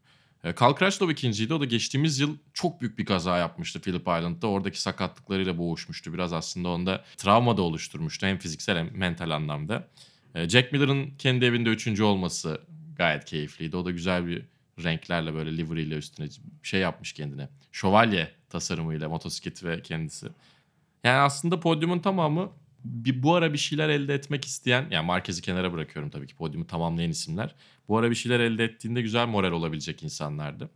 E, 0.44 0.48
Carl 0.62 0.76
Crutchlow 0.76 1.12
ikinciydi. 1.12 1.54
O 1.54 1.62
da 1.62 1.66
geçtiğimiz 1.66 2.20
yıl 2.20 2.38
çok 2.54 2.82
büyük 2.82 2.98
bir 2.98 3.06
kaza 3.06 3.38
yapmıştı 3.38 3.82
Phillip 3.82 4.02
Island'da. 4.02 4.48
Oradaki 4.48 4.82
sakatlıklarıyla 4.82 5.58
boğuşmuştu. 5.58 6.14
Biraz 6.14 6.34
aslında 6.34 6.70
onda 6.70 7.04
travma 7.18 7.58
da 7.58 7.62
oluşturmuştu 7.62 8.28
hem 8.28 8.38
fiziksel 8.38 8.78
hem 8.78 8.98
mental 8.98 9.30
anlamda. 9.30 9.88
E, 10.36 10.50
Jack 10.50 10.72
Miller'ın 10.72 11.12
kendi 11.18 11.46
evinde 11.46 11.70
üçüncü 11.70 12.04
olması 12.04 12.62
gayet 12.98 13.26
keyifliydi. 13.26 13.78
O 13.78 13.86
da 13.86 13.92
güzel 13.92 14.28
bir 14.28 14.46
renklerle 14.84 15.34
böyle 15.34 15.58
livery 15.58 15.84
ile 15.84 15.96
üstüne 15.96 16.28
şey 16.64 16.80
yapmış 16.80 17.14
kendine. 17.14 17.50
Şövalye 17.72 18.32
tasarımıyla 18.50 19.10
motosiklet 19.10 19.64
ve 19.64 19.82
kendisi. 19.82 20.28
Yani 21.04 21.18
aslında 21.18 21.60
podyumun 21.60 22.00
tamamı 22.00 22.52
bir, 22.84 23.24
bu 23.24 23.36
ara 23.36 23.54
bir 23.54 23.58
şeyler 23.58 23.90
elde 23.90 24.14
etmek 24.14 24.46
isteyen, 24.46 24.88
yani 24.92 25.06
Marquez'i 25.06 25.42
kenara 25.42 25.74
bırakıyorum 25.74 26.10
tabii 26.10 26.28
ki 26.28 26.36
podyumu 26.36 26.68
tamamlayan 26.68 27.10
isimler. 27.10 27.56
Bu 27.88 27.98
ara 27.98 28.10
bir 28.10 28.16
şeyler 28.16 28.40
elde 28.40 28.64
ettiğinde 28.64 29.02
güzel 29.02 29.28
moral 29.28 29.52
olabilecek 29.52 30.04
insanlardı. 30.04 30.70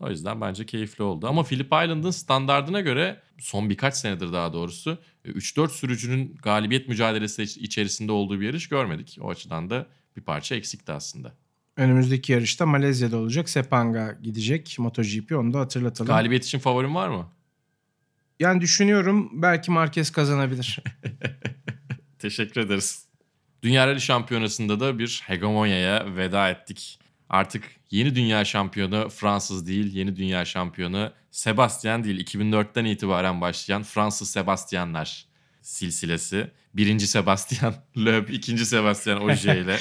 O 0.00 0.10
yüzden 0.10 0.40
bence 0.40 0.66
keyifli 0.66 1.04
oldu. 1.04 1.26
Ama 1.26 1.42
Phillip 1.42 1.66
Island'ın 1.66 2.10
standardına 2.10 2.80
göre 2.80 3.22
son 3.38 3.70
birkaç 3.70 3.94
senedir 3.94 4.32
daha 4.32 4.52
doğrusu 4.52 4.98
3-4 5.24 5.68
sürücünün 5.68 6.36
galibiyet 6.42 6.88
mücadelesi 6.88 7.42
içerisinde 7.42 8.12
olduğu 8.12 8.40
bir 8.40 8.46
yarış 8.46 8.68
görmedik. 8.68 9.18
O 9.20 9.30
açıdan 9.30 9.70
da 9.70 9.86
bir 10.16 10.22
parça 10.22 10.54
eksikti 10.54 10.92
aslında. 10.92 11.34
Önümüzdeki 11.78 12.32
yarışta 12.32 12.66
Malezya'da 12.66 13.16
olacak. 13.16 13.48
Sepang'a 13.48 14.12
gidecek 14.22 14.76
MotoGP 14.78 15.32
onu 15.32 15.52
da 15.52 15.60
hatırlatalım. 15.60 16.08
Galibiyet 16.08 16.44
için 16.44 16.58
favorin 16.58 16.94
var 16.94 17.08
mı? 17.08 17.28
Yani 18.40 18.60
düşünüyorum 18.60 19.30
belki 19.32 19.70
Marquez 19.70 20.10
kazanabilir. 20.10 20.78
Teşekkür 22.18 22.60
ederiz. 22.60 23.04
Dünya 23.62 23.86
Rally 23.86 24.00
Şampiyonası'nda 24.00 24.80
da 24.80 24.98
bir 24.98 25.22
hegemonyaya 25.26 26.16
veda 26.16 26.50
ettik. 26.50 26.98
Artık 27.28 27.64
yeni 27.90 28.14
dünya 28.14 28.44
şampiyonu 28.44 29.08
Fransız 29.08 29.66
değil, 29.66 29.94
yeni 29.94 30.16
dünya 30.16 30.44
şampiyonu 30.44 31.12
Sebastian 31.30 32.04
değil. 32.04 32.26
2004'ten 32.26 32.84
itibaren 32.84 33.40
başlayan 33.40 33.82
Fransız 33.82 34.30
Sebastianlar 34.30 35.26
silsilesi. 35.62 36.50
Birinci 36.74 37.06
Sebastian 37.06 37.74
Loeb, 37.96 38.28
ikinci 38.28 38.66
Sebastian 38.66 39.22
Ogier 39.22 39.56
ile 39.56 39.76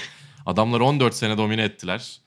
adamlar 0.48 0.80
14 0.80 1.16
sene 1.16 1.38
domine 1.38 1.64
ettiler. 1.64 2.22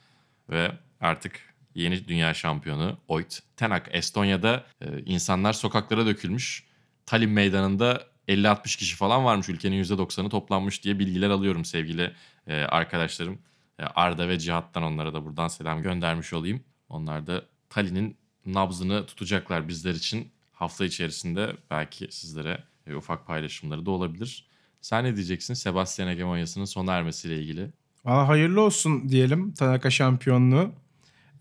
Ve 0.51 0.73
artık 1.01 1.41
yeni 1.75 2.09
dünya 2.09 2.35
şampiyonu 2.35 2.99
Oyt 3.09 3.41
Tenak 3.57 3.89
Estonya'da 3.93 4.65
e, 4.81 5.01
insanlar 5.07 5.53
sokaklara 5.53 6.07
dökülmüş. 6.07 6.65
Tallinn 7.07 7.31
meydanında 7.31 8.07
50-60 8.29 8.79
kişi 8.79 8.97
falan 8.97 9.25
varmış 9.25 9.49
ülkenin 9.49 9.85
%90'ı 9.85 10.29
toplanmış 10.29 10.85
diye 10.85 10.99
bilgiler 10.99 11.31
alıyorum 11.31 11.65
sevgili 11.65 12.13
e, 12.47 12.55
arkadaşlarım. 12.55 13.39
E, 13.79 13.83
Arda 13.83 14.29
ve 14.29 14.39
Cihat'tan 14.39 14.83
onlara 14.83 15.15
da 15.15 15.25
buradan 15.25 15.49
selam 15.49 15.83
göndermiş 15.83 16.33
olayım. 16.33 16.65
Onlar 16.89 17.27
da 17.27 17.45
Tallinn'in 17.71 18.17
nabzını 18.47 19.07
tutacaklar 19.07 19.69
bizler 19.69 19.95
için. 19.95 20.33
Hafta 20.53 20.85
içerisinde 20.85 21.57
belki 21.71 22.09
sizlere 22.11 22.65
e, 22.87 22.95
ufak 22.95 23.27
paylaşımları 23.27 23.87
da 23.87 23.91
olabilir. 23.91 24.47
Sen 24.81 25.05
ne 25.05 25.17
diyeceksin 25.17 25.55
Sebastian 25.55 26.09
hegemonyasının 26.09 26.65
sona 26.65 26.93
ermesiyle 26.93 27.41
ilgili? 27.41 27.71
Valla 28.05 28.29
hayırlı 28.29 28.61
olsun 28.61 29.09
diyelim 29.09 29.53
Tanaka 29.53 29.91
şampiyonluğu. 29.91 30.73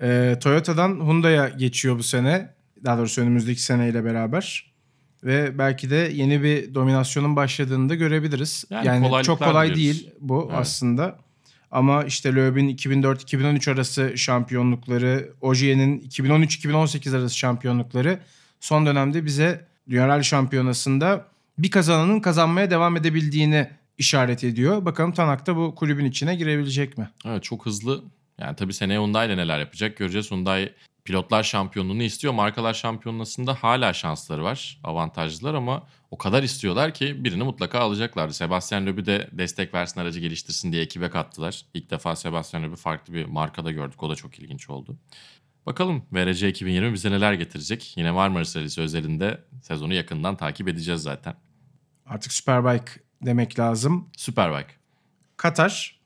Ee, 0.02 0.38
Toyota'dan 0.44 0.96
Hyundai'ya 0.96 1.50
geçiyor 1.50 1.98
bu 1.98 2.04
sene. 2.04 2.50
Daha 2.84 2.98
doğrusu 2.98 3.22
önümüzdeki 3.22 3.62
seneyle 3.62 4.06
beraber. 4.06 4.70
Ve 5.24 5.58
belki 5.58 5.90
de 5.90 5.96
yeni 6.14 6.44
bir 6.44 6.74
dominasyonun 6.76 7.36
başladığını 7.36 7.90
da 7.90 7.96
görebiliriz. 7.96 8.66
Yani 8.70 8.88
Yani, 8.88 9.24
çok 9.24 9.40
kolay 9.40 9.76
diliyoruz. 9.76 10.00
değil 10.02 10.12
bu 10.20 10.46
Evet. 10.50 10.60
aslında. 10.62 11.20
Ama 11.72 12.04
işte 12.04 12.34
Loeb'in 12.36 12.70
2004-2013 12.78 13.72
arası 13.72 14.18
şampiyonlukları, 14.18 15.30
Ogier'in 15.42 16.00
2013-2018 16.00 17.18
arası 17.18 17.38
şampiyonlukları 17.38 18.20
son 18.60 18.86
dönemde 18.86 19.26
bize 19.26 19.66
Dünya 19.90 20.08
Rally 20.08 20.24
Şampiyonası'nda 20.24 21.26
bir 21.58 21.72
kazananın 21.72 22.20
kazanmaya 22.20 22.72
devam 22.72 22.98
edebildiğini 22.98 23.70
işaret 24.00 24.44
ediyor. 24.44 24.86
Bakalım 24.86 25.12
Tanak 25.12 25.48
da 25.48 25.56
bu 25.56 25.76
kulübün 25.76 26.06
içine 26.06 26.36
girebilecek 26.36 26.98
mi? 26.98 27.10
Evet 27.26 27.44
çok 27.44 27.66
hızlı. 27.66 28.04
Yani 28.38 28.56
tabii 28.56 28.74
seneye 28.74 29.00
Hyundai 29.00 29.28
ile 29.28 29.38
neler 29.38 29.60
yapacak 29.60 29.98
göreceğiz. 29.98 30.32
Hyundai 30.32 30.74
pilotlar 31.06 31.44
şampiyonluğunu 31.44 32.04
istiyor. 32.04 32.34
Markalar 32.34 32.74
şampiyonasında 32.74 33.54
hala 33.54 33.94
şansları 33.94 34.44
var. 34.44 34.80
Avantajlılar 34.84 35.54
ama 35.54 35.88
o 36.12 36.18
kadar 36.18 36.44
istiyorlar 36.44 36.94
ki 36.94 37.24
birini 37.24 37.44
mutlaka 37.44 37.80
alacaklardı. 37.80 38.34
Sebastian 38.34 38.86
Loeb'ü 38.86 39.06
de 39.06 39.30
destek 39.32 39.74
versin 39.74 40.00
aracı 40.00 40.20
geliştirsin 40.20 40.72
diye 40.72 40.82
ekibe 40.82 41.10
kattılar. 41.10 41.66
İlk 41.74 41.92
defa 41.92 42.16
Sebastian 42.16 42.64
Loeb'ü 42.64 42.76
farklı 42.76 43.14
bir 43.14 43.26
markada 43.26 43.72
gördük. 43.72 44.04
O 44.04 44.10
da 44.10 44.16
çok 44.16 44.40
ilginç 44.40 44.70
oldu. 44.70 44.98
Bakalım 45.66 46.04
VRC 46.12 46.50
2020 46.50 46.94
bize 46.94 47.12
neler 47.12 47.34
getirecek. 47.34 47.94
Yine 47.98 48.12
Marmaris 48.12 48.56
Rallisi 48.56 48.82
özelinde 48.82 49.44
sezonu 49.62 49.94
yakından 49.94 50.38
takip 50.38 50.68
edeceğiz 50.68 51.02
zaten. 51.02 51.36
Artık 52.06 52.34
Superbike 52.34 52.92
demek 53.26 53.60
lazım. 53.60 54.10
Superbike. 54.18 54.74
Katar. 55.38 56.00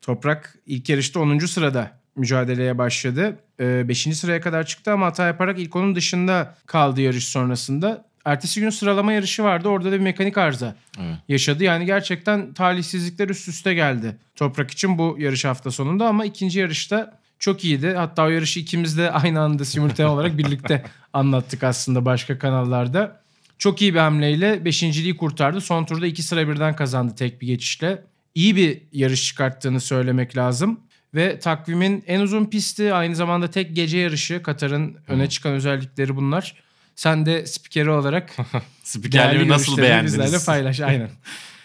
Toprak 0.00 0.58
ilk 0.66 0.88
yarışta 0.88 1.20
10. 1.20 1.38
sırada 1.38 1.90
mücadeleye 2.16 2.78
başladı. 2.78 3.38
5. 3.60 4.16
sıraya 4.16 4.40
kadar 4.40 4.66
çıktı 4.66 4.92
ama 4.92 5.06
hata 5.06 5.26
yaparak 5.26 5.58
ilk 5.58 5.76
onun 5.76 5.94
dışında 5.94 6.54
kaldı 6.66 7.00
yarış 7.00 7.28
sonrasında. 7.28 8.04
Ertesi 8.24 8.60
gün 8.60 8.70
sıralama 8.70 9.12
yarışı 9.12 9.44
vardı. 9.44 9.68
Orada 9.68 9.88
da 9.88 9.92
bir 9.92 9.98
mekanik 10.00 10.38
arıza 10.38 10.76
Evet. 11.00 11.16
yaşadı. 11.28 11.64
Yani 11.64 11.86
gerçekten 11.86 12.54
talihsizlikler 12.54 13.28
üst 13.28 13.48
üste 13.48 13.74
geldi 13.74 14.16
Toprak 14.36 14.70
için 14.70 14.98
bu 14.98 15.16
yarış 15.18 15.44
hafta 15.44 15.70
sonunda 15.70 16.08
ama 16.08 16.24
ikinci 16.24 16.60
yarışta 16.60 17.18
çok 17.38 17.64
iyiydi. 17.64 17.94
Hatta 17.94 18.24
o 18.24 18.28
yarışı 18.28 18.60
ikimiz 18.60 18.98
de 18.98 19.10
aynı 19.10 19.40
anda 19.40 19.64
simultane 19.64 20.08
olarak 20.08 20.38
birlikte 20.38 20.84
anlattık 21.12 21.64
aslında 21.64 22.04
başka 22.04 22.38
kanallarda. 22.38 23.23
Çok 23.58 23.82
iyi 23.82 23.94
bir 23.94 23.98
hamleyle 23.98 24.64
beşinciliği 24.64 25.16
kurtardı. 25.16 25.60
Son 25.60 25.84
turda 25.84 26.06
iki 26.06 26.22
sıra 26.22 26.48
birden 26.48 26.76
kazandı 26.76 27.14
tek 27.14 27.40
bir 27.42 27.46
geçişle. 27.46 28.04
İyi 28.34 28.56
bir 28.56 28.82
yarış 28.92 29.24
çıkarttığını 29.26 29.80
söylemek 29.80 30.36
lazım. 30.36 30.80
Ve 31.14 31.38
takvimin 31.38 32.04
en 32.06 32.20
uzun 32.20 32.44
pisti 32.46 32.94
aynı 32.94 33.16
zamanda 33.16 33.50
tek 33.50 33.76
gece 33.76 33.98
yarışı. 33.98 34.42
Katar'ın 34.42 34.96
öne 35.08 35.28
çıkan 35.28 35.52
özellikleri 35.52 36.16
bunlar. 36.16 36.54
Sen 36.96 37.26
de 37.26 37.46
spikeri 37.46 37.90
olarak 37.90 38.36
Spikerliğimi 38.82 39.48
nasıl 39.48 39.76
görüşlerini 39.76 40.04
bizlerle 40.04 40.22
beğendiniz? 40.22 40.46
paylaş. 40.46 40.80
Aynen. 40.80 41.10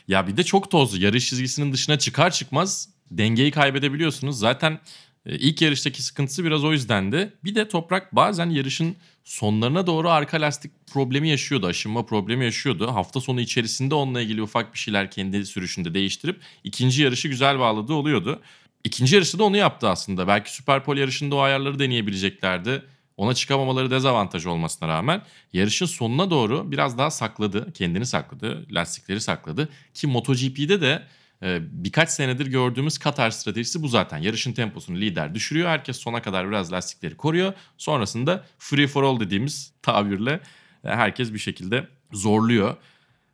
Ya 0.07 0.27
bir 0.27 0.37
de 0.37 0.43
çok 0.43 0.71
tozlu. 0.71 1.03
Yarış 1.03 1.29
çizgisinin 1.29 1.73
dışına 1.73 1.99
çıkar 1.99 2.31
çıkmaz 2.31 2.89
dengeyi 3.11 3.51
kaybedebiliyorsunuz. 3.51 4.39
Zaten 4.39 4.79
e, 5.25 5.35
ilk 5.35 5.61
yarıştaki 5.61 6.03
sıkıntısı 6.03 6.43
biraz 6.43 6.63
o 6.63 6.71
yüzdendi. 6.71 7.33
Bir 7.43 7.55
de 7.55 7.67
Toprak 7.67 8.15
bazen 8.15 8.49
yarışın 8.49 8.95
sonlarına 9.29 9.87
doğru 9.87 10.09
arka 10.09 10.41
lastik 10.41 10.71
problemi 10.93 11.29
yaşıyordu. 11.29 11.67
Aşınma 11.67 12.05
problemi 12.05 12.45
yaşıyordu. 12.45 12.87
Hafta 12.87 13.21
sonu 13.21 13.41
içerisinde 13.41 13.95
onunla 13.95 14.21
ilgili 14.21 14.41
ufak 14.41 14.73
bir 14.73 14.79
şeyler 14.79 15.11
kendi 15.11 15.45
sürüşünde 15.45 15.93
değiştirip 15.93 16.41
ikinci 16.63 17.03
yarışı 17.03 17.27
güzel 17.27 17.59
bağladığı 17.59 17.93
oluyordu. 17.93 18.41
İkinci 18.83 19.15
yarışta 19.15 19.39
da 19.39 19.43
onu 19.43 19.57
yaptı 19.57 19.89
aslında. 19.89 20.27
Belki 20.27 20.53
Super 20.53 20.83
Pole 20.83 20.99
yarışında 20.99 21.35
o 21.35 21.39
ayarları 21.39 21.79
deneyebileceklerdi. 21.79 22.83
Ona 23.17 23.33
çıkamamaları 23.33 23.91
dezavantaj 23.91 24.45
olmasına 24.45 24.89
rağmen 24.89 25.21
yarışın 25.53 25.85
sonuna 25.85 26.29
doğru 26.29 26.71
biraz 26.71 26.97
daha 26.97 27.11
sakladı. 27.11 27.73
Kendini 27.73 28.05
sakladı. 28.05 28.65
Lastikleri 28.71 29.21
sakladı. 29.21 29.69
Ki 29.93 30.07
MotoGP'de 30.07 30.81
de 30.81 31.03
birkaç 31.41 32.09
senedir 32.09 32.45
gördüğümüz 32.45 32.97
Katar 32.97 33.31
stratejisi 33.31 33.83
bu 33.83 33.87
zaten. 33.87 34.17
Yarışın 34.17 34.53
temposunu 34.53 34.97
lider 34.97 35.35
düşürüyor. 35.35 35.69
Herkes 35.69 35.97
sona 35.97 36.21
kadar 36.21 36.47
biraz 36.47 36.71
lastikleri 36.71 37.17
koruyor. 37.17 37.53
Sonrasında 37.77 38.45
free 38.57 38.87
for 38.87 39.03
all 39.03 39.19
dediğimiz 39.19 39.73
tabirle 39.81 40.39
e, 40.83 40.89
herkes 40.89 41.33
bir 41.33 41.39
şekilde 41.39 41.87
zorluyor. 42.11 42.75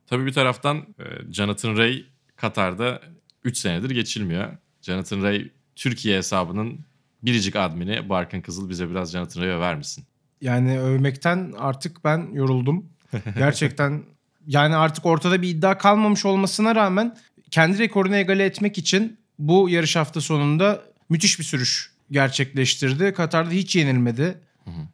Tabii 0.07 0.25
bir 0.25 0.33
taraftan 0.33 0.77
e, 0.77 1.33
Jonathan 1.33 1.77
Ray 1.77 2.05
Katar'da 2.35 3.01
3 3.43 3.57
senedir 3.57 3.89
geçilmiyor. 3.89 4.57
Jonathan 4.81 5.23
Ray 5.23 5.51
Türkiye 5.75 6.17
hesabının 6.17 6.79
biricik 7.23 7.55
admini 7.55 8.09
Barkın 8.09 8.41
Kızıl 8.41 8.69
bize 8.69 8.89
biraz 8.89 9.11
Jonathan 9.11 9.41
Ray 9.41 9.49
över 9.49 9.75
misin? 9.75 10.05
Yani 10.41 10.79
övmekten 10.79 11.53
artık 11.57 12.03
ben 12.03 12.29
yoruldum. 12.33 12.89
Gerçekten 13.37 14.03
yani 14.47 14.75
artık 14.75 15.05
ortada 15.05 15.41
bir 15.41 15.49
iddia 15.49 15.77
kalmamış 15.77 16.25
olmasına 16.25 16.75
rağmen 16.75 17.17
kendi 17.51 17.79
rekorunu 17.79 18.15
egale 18.15 18.45
etmek 18.45 18.77
için 18.77 19.17
bu 19.39 19.69
yarış 19.69 19.95
hafta 19.95 20.21
sonunda 20.21 20.81
müthiş 21.09 21.39
bir 21.39 21.43
sürüş 21.43 21.91
gerçekleştirdi. 22.11 23.13
Katar'da 23.13 23.51
hiç 23.51 23.75
yenilmedi. 23.75 24.37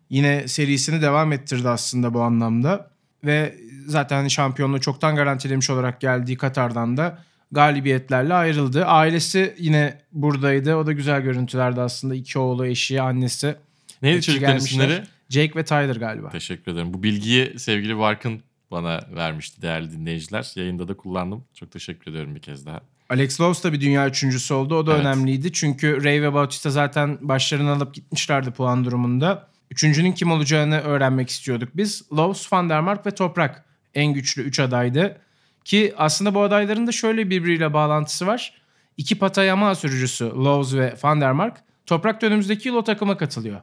Yine 0.09 0.47
serisini 0.47 1.01
devam 1.01 1.31
ettirdi 1.31 1.69
aslında 1.69 2.13
bu 2.13 2.21
anlamda. 2.21 2.91
Ve 3.23 3.57
zaten 3.87 4.27
şampiyonluğu 4.27 4.81
çoktan 4.81 5.15
garantilemiş 5.15 5.69
olarak 5.69 6.01
geldiği 6.01 6.37
Katar'dan 6.37 6.97
da 6.97 7.23
galibiyetlerle 7.51 8.33
ayrıldı. 8.33 8.85
Ailesi 8.85 9.55
yine 9.59 9.97
buradaydı. 10.11 10.75
O 10.75 10.85
da 10.85 10.91
güzel 10.91 11.21
görüntülerdi 11.21 11.81
aslında. 11.81 12.15
İki 12.15 12.39
oğlu, 12.39 12.65
eşi, 12.65 13.01
annesi. 13.01 13.55
Neydi 14.01 14.21
çocukların 14.21 14.57
isimleri? 14.57 15.03
Jake 15.29 15.55
ve 15.55 15.65
Tyler 15.65 15.95
galiba. 15.95 16.29
Teşekkür 16.29 16.71
ederim. 16.71 16.93
Bu 16.93 17.03
bilgiyi 17.03 17.59
sevgili 17.59 17.97
Barkın 17.97 18.41
bana 18.71 18.99
vermişti 19.15 19.61
değerli 19.61 19.91
dinleyiciler. 19.91 20.51
Yayında 20.55 20.87
da 20.87 20.97
kullandım. 20.97 21.43
Çok 21.53 21.71
teşekkür 21.71 22.11
ediyorum 22.11 22.35
bir 22.35 22.41
kez 22.41 22.65
daha. 22.65 22.81
Alex 23.09 23.41
Lowe's 23.41 23.63
da 23.63 23.73
bir 23.73 23.81
dünya 23.81 24.07
üçüncüsü 24.07 24.53
oldu. 24.53 24.75
O 24.75 24.87
da 24.87 24.91
Evet. 24.93 25.01
önemliydi. 25.01 25.53
Çünkü 25.53 26.03
Ray 26.03 26.21
ve 26.21 26.33
Bautista 26.33 26.69
zaten 26.69 27.17
başlarını 27.21 27.71
alıp 27.71 27.93
gitmişlerdi 27.93 28.51
puan 28.51 28.85
durumunda. 28.85 29.47
Üçüncünün 29.71 30.11
kim 30.11 30.31
olacağını 30.31 30.79
öğrenmek 30.79 31.29
istiyorduk 31.29 31.69
biz. 31.73 32.03
Lowe's, 32.11 32.53
Van 32.53 32.69
der 32.69 32.81
Mark 32.81 33.05
ve 33.05 33.11
Toprak 33.11 33.65
en 33.93 34.13
güçlü 34.13 34.41
üç 34.41 34.59
adaydı. 34.59 35.17
Ki 35.65 35.93
aslında 35.97 36.33
bu 36.35 36.41
adayların 36.41 36.87
da 36.87 36.91
şöyle 36.91 37.29
birbiriyle 37.29 37.73
bağlantısı 37.73 38.27
var. 38.27 38.53
İki 38.97 39.19
Pata 39.19 39.43
Yamaha 39.43 39.75
sürücüsü 39.75 40.25
Lowe's 40.25 40.73
ve 40.73 40.95
Van 41.03 41.21
der 41.21 41.31
Mark. 41.31 41.57
Toprak 41.85 42.21
da 42.21 42.25
önümüzdeki 42.25 42.67
yıl 42.67 42.75
o 42.75 42.83
takıma 42.83 43.17
katılıyor. 43.17 43.61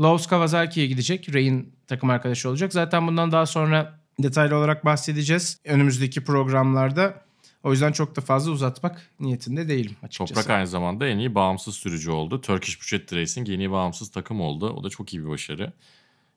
Lowe's 0.00 0.26
Kawasaki'ye 0.26 0.86
gidecek. 0.86 1.34
Ray'in 1.34 1.72
takım 1.88 2.10
arkadaşı 2.10 2.48
olacak. 2.48 2.72
Zaten 2.72 3.06
bundan 3.06 3.32
daha 3.32 3.46
sonra 3.46 4.00
detaylı 4.22 4.56
olarak 4.56 4.84
bahsedeceğiz 4.84 5.58
önümüzdeki 5.64 6.24
programlarda. 6.24 7.26
O 7.62 7.72
yüzden 7.72 7.92
çok 7.92 8.16
da 8.16 8.20
fazla 8.20 8.50
uzatmak 8.52 9.10
niyetinde 9.20 9.68
değilim 9.68 9.96
açıkçası. 10.02 10.34
Toprak 10.34 10.50
aynı 10.50 10.66
zamanda 10.66 11.08
en 11.08 11.18
iyi 11.18 11.34
bağımsız 11.34 11.74
sürücü 11.74 12.10
oldu. 12.10 12.40
Turkish 12.40 12.80
Buchet 12.80 13.12
Racing 13.12 13.48
en 13.48 13.58
iyi 13.58 13.70
bağımsız 13.70 14.10
takım 14.10 14.40
oldu. 14.40 14.70
O 14.70 14.84
da 14.84 14.88
çok 14.90 15.14
iyi 15.14 15.24
bir 15.24 15.28
başarı. 15.28 15.72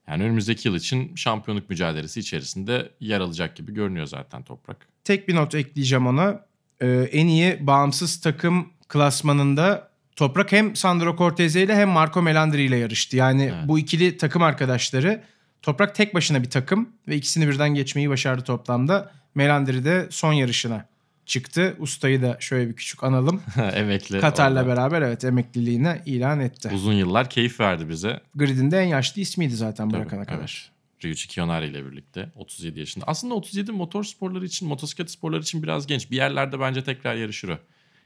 Yani 0.08 0.24
önümüzdeki 0.24 0.68
yıl 0.68 0.76
için 0.76 1.16
şampiyonluk 1.16 1.70
mücadelesi 1.70 2.20
içerisinde 2.20 2.92
yer 3.00 3.20
alacak 3.20 3.56
gibi 3.56 3.74
görünüyor 3.74 4.06
zaten 4.06 4.44
Toprak. 4.44 4.88
Tek 5.04 5.28
bir 5.28 5.36
not 5.36 5.56
ekleyeceğim 5.56 6.08
ona. 6.08 6.46
Ee, 6.82 6.88
en 7.12 7.28
iyi 7.28 7.68
bağımsız 7.68 8.22
takım 8.22 8.70
klasmanında 8.88 9.90
Toprak 10.16 10.52
hem 10.52 10.76
Sandro 10.76 11.18
Cortese 11.18 11.64
ile 11.64 11.76
hem 11.76 11.90
Marco 11.90 12.22
Melandri 12.22 12.64
ile 12.64 12.78
yarıştı. 12.78 13.18
Yani 13.18 13.44
Evet. 13.44 13.68
bu 13.68 13.80
ikili 13.80 14.18
takım 14.18 14.42
arkadaşları 14.44 15.24
Toprak 15.62 15.96
tek 15.96 16.14
başına 16.14 16.44
bir 16.44 16.50
takım 16.50 16.90
ve 17.08 17.16
ikisini 17.16 17.48
birden 17.48 17.70
geçmeyi 17.74 18.10
başardı 18.10 18.44
toplamda. 18.44 19.12
Melandri 19.36 19.86
de 19.86 20.08
son 20.12 20.34
yarışına 20.34 20.86
çıktı. 21.26 21.76
Ustayı 21.80 22.22
da 22.22 22.38
şöyle 22.40 22.70
bir 22.70 22.76
küçük 22.76 23.04
analım. 23.04 23.42
Emekli. 23.74 24.20
Katar'la 24.20 24.60
orada. 24.60 24.72
beraber 24.72 25.02
evet 25.02 25.24
emekliliğine 25.24 26.02
ilan 26.06 26.40
etti. 26.40 26.70
Uzun 26.74 26.94
yıllar 26.94 27.30
keyif 27.30 27.60
verdi 27.60 27.90
bize. 27.90 28.20
Grid'in 28.36 28.72
de 28.72 28.80
en 28.80 28.88
yaşlı 28.88 29.22
ismiydi 29.22 29.56
zaten 29.56 29.92
bırakana 29.92 30.26
Tabii, 30.26 30.36
kadar. 30.36 30.70
Evet. 30.70 30.80
Ryuichi 31.04 31.28
Kiyonari 31.28 31.68
ile 31.68 31.86
birlikte 31.86 32.30
37 32.36 32.80
yaşında. 32.80 33.06
Aslında 33.08 33.34
37 33.34 33.72
motor 33.72 34.04
sporları 34.04 34.46
için, 34.46 34.68
motosiklet 34.68 35.12
sporları 35.12 35.42
için 35.42 35.64
biraz 35.64 35.88
genç. 35.88 36.12
Bir 36.12 36.16
yerlerde 36.16 36.60
bence 36.60 36.84
tekrar 36.84 37.16
yarışır 37.16 37.50
o. 37.50 37.58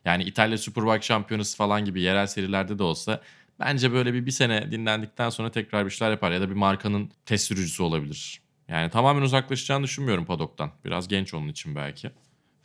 Yani 0.06 0.24
İtalya 0.24 0.58
Superbike 0.58 1.06
şampiyonası 1.06 1.58
falan 1.58 1.86
gibi 1.86 2.02
yerel 2.02 2.28
serilerde 2.28 2.80
de 2.80 2.84
olsa 2.84 3.22
bence 3.60 3.92
böyle 3.92 4.13
bir, 4.13 4.26
bir 4.26 4.32
sene 4.32 4.72
dinlendikten 4.72 5.30
sonra 5.30 5.52
tekrar 5.52 5.86
bir 5.86 5.92
şeyler 5.92 6.12
yapar. 6.12 6.32
Ya 6.32 6.42
da 6.42 6.50
bir 6.50 6.56
markanın 6.56 7.12
test 7.26 7.48
sürücüsü 7.48 7.84
olabilir. 7.84 8.42
Yani 8.68 8.92
tamamen 8.92 9.22
uzaklaşacağını 9.22 9.84
düşünmüyorum 9.84 10.26
padoktan. 10.26 10.72
Biraz 10.86 11.08
genç 11.08 11.34
onun 11.34 11.48
için 11.48 11.76
belki. 11.76 12.12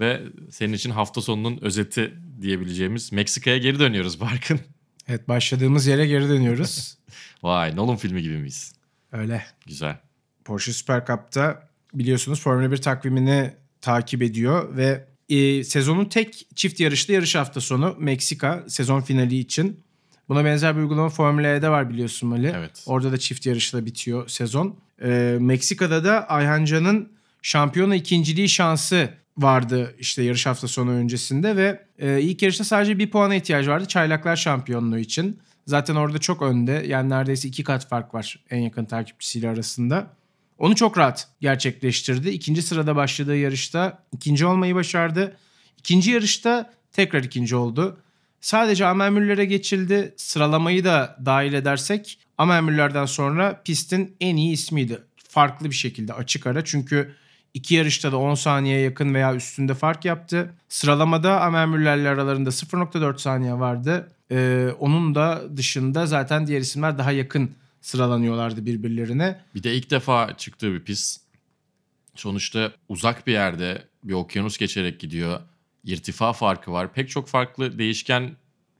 Ve 0.01 0.23
senin 0.51 0.73
için 0.73 0.91
hafta 0.91 1.21
sonunun 1.21 1.59
özeti 1.61 2.15
diyebileceğimiz 2.41 3.13
Meksika'ya 3.13 3.59
geri 3.59 3.79
dönüyoruz 3.79 4.21
Barkın. 4.21 4.61
Evet 5.09 5.29
başladığımız 5.29 5.87
yere 5.87 6.07
geri 6.07 6.29
dönüyoruz. 6.29 6.99
Vay 7.43 7.77
Nolan 7.77 7.97
filmi 7.97 8.23
gibi 8.23 8.37
miyiz? 8.37 8.73
Öyle. 9.13 9.45
Güzel. 9.67 9.97
Porsche 10.45 10.73
Super 10.73 11.07
Cup'ta 11.07 11.69
biliyorsunuz 11.95 12.41
Formula 12.41 12.73
1 12.73 12.77
takvimini 12.77 13.55
takip 13.81 14.23
ediyor 14.23 14.77
ve 14.77 15.09
e, 15.29 15.65
sezonun 15.65 16.05
tek 16.05 16.47
çift 16.55 16.81
yarışlı 16.81 17.15
yarış 17.15 17.35
hafta 17.35 17.61
sonu 17.61 17.97
Meksika 17.99 18.65
sezon 18.69 19.01
finali 19.01 19.39
için. 19.39 19.85
Buna 20.29 20.45
benzer 20.45 20.77
bir 20.77 20.81
uygulama 20.81 21.09
Formula 21.09 21.49
E'de 21.49 21.69
var 21.69 21.91
biliyorsun 21.91 22.29
Mali. 22.29 22.53
Evet. 22.57 22.85
Orada 22.87 23.13
da 23.13 23.19
çift 23.19 23.47
yarışla 23.47 23.87
bitiyor 23.87 24.29
sezon. 24.29 24.77
E, 25.03 25.37
Meksika'da 25.41 26.05
da 26.05 26.29
Ayhan 26.29 26.65
Can'ın 26.65 27.13
şampiyona 27.43 27.95
ikinciliği 27.95 28.49
şansı 28.49 29.11
vardı 29.39 29.95
işte 29.99 30.23
yarış 30.23 30.47
hafta 30.47 30.69
sonu 30.69 30.91
öncesinde 30.91 31.57
ve 31.57 31.85
e, 31.99 32.21
ilk 32.21 32.43
yarışta 32.43 32.65
sadece 32.65 32.99
bir 32.99 33.11
puana 33.11 33.35
ihtiyacı 33.35 33.71
vardı 33.71 33.89
çaylaklar 33.89 34.37
şampiyonluğu 34.37 34.99
için. 34.99 35.39
Zaten 35.67 35.95
orada 35.95 36.19
çok 36.19 36.43
önde 36.43 36.73
yani 36.87 37.11
neredeyse 37.11 37.49
iki 37.49 37.65
kat 37.65 37.89
fark 37.89 38.15
var 38.15 38.45
en 38.51 38.61
yakın 38.61 38.85
takipçisiyle 38.85 39.49
arasında. 39.49 40.11
Onu 40.59 40.75
çok 40.75 40.99
rahat 40.99 41.29
gerçekleştirdi. 41.41 42.29
İkinci 42.29 42.63
sırada 42.63 42.97
başladığı 42.97 43.37
yarışta 43.37 44.03
ikinci 44.13 44.47
olmayı 44.47 44.75
başardı. 44.75 45.37
İkinci 45.79 46.11
yarışta 46.11 46.71
tekrar 46.93 47.25
ikinci 47.25 47.57
oldu. 47.57 48.01
Sadece 48.41 48.87
Amel 48.87 49.43
geçildi. 49.43 50.15
Sıralamayı 50.17 50.85
da 50.85 51.17
dahil 51.25 51.53
edersek 51.53 52.19
Amel 52.39 53.07
sonra 53.07 53.63
pistin 53.65 54.17
en 54.21 54.37
iyi 54.37 54.53
ismiydi. 54.53 54.99
Farklı 55.29 55.71
bir 55.71 55.75
şekilde 55.75 56.13
açık 56.13 56.47
ara 56.47 56.65
çünkü 56.65 57.15
iki 57.55 57.75
yarışta 57.75 58.13
da 58.13 58.17
10 58.17 58.35
saniyeye 58.35 58.81
yakın 58.81 59.15
veya 59.15 59.35
üstünde 59.35 59.75
fark 59.75 60.05
yaptı. 60.05 60.55
Sıralamada 60.69 61.41
Amel 61.41 61.93
aralarında 61.93 62.51
0.4 62.51 63.19
saniye 63.19 63.53
vardı. 63.53 64.13
Ee, 64.31 64.69
onun 64.79 65.15
da 65.15 65.43
dışında 65.57 66.07
zaten 66.07 66.47
diğer 66.47 66.61
isimler 66.61 66.99
daha 66.99 67.13
yakın 67.13 67.51
sıralanıyorlardı 67.81 68.67
birbirlerine. 68.67 69.41
Bir 69.55 69.63
de 69.63 69.75
ilk 69.75 69.91
defa 69.91 70.37
çıktığı 70.37 70.73
bir 70.73 70.81
pist. 70.81 71.21
Sonuçta 72.15 72.73
uzak 72.89 73.27
bir 73.27 73.33
yerde 73.33 73.83
bir 74.05 74.13
okyanus 74.13 74.59
geçerek 74.59 75.01
gidiyor. 75.01 75.41
İrtifa 75.89 76.33
farkı 76.33 76.73
var. 76.73 76.93
Pek 76.93 77.11
çok 77.11 77.29
farklı 77.29 77.79
değişken 77.79 78.31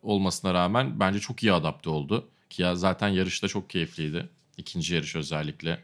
olmasına 0.03 0.55
rağmen 0.55 1.01
bence 1.01 1.19
çok 1.21 1.43
iyi 1.43 1.53
adapte 1.53 1.91
oldu. 1.91 2.29
Ki 2.51 2.63
ya 2.63 2.77
zaten 2.77 3.09
yarışta 3.09 3.49
çok 3.49 3.71
keyifliydi. 3.71 4.29
İkinci 4.57 4.95
yarış 4.95 5.17
özellikle. 5.17 5.79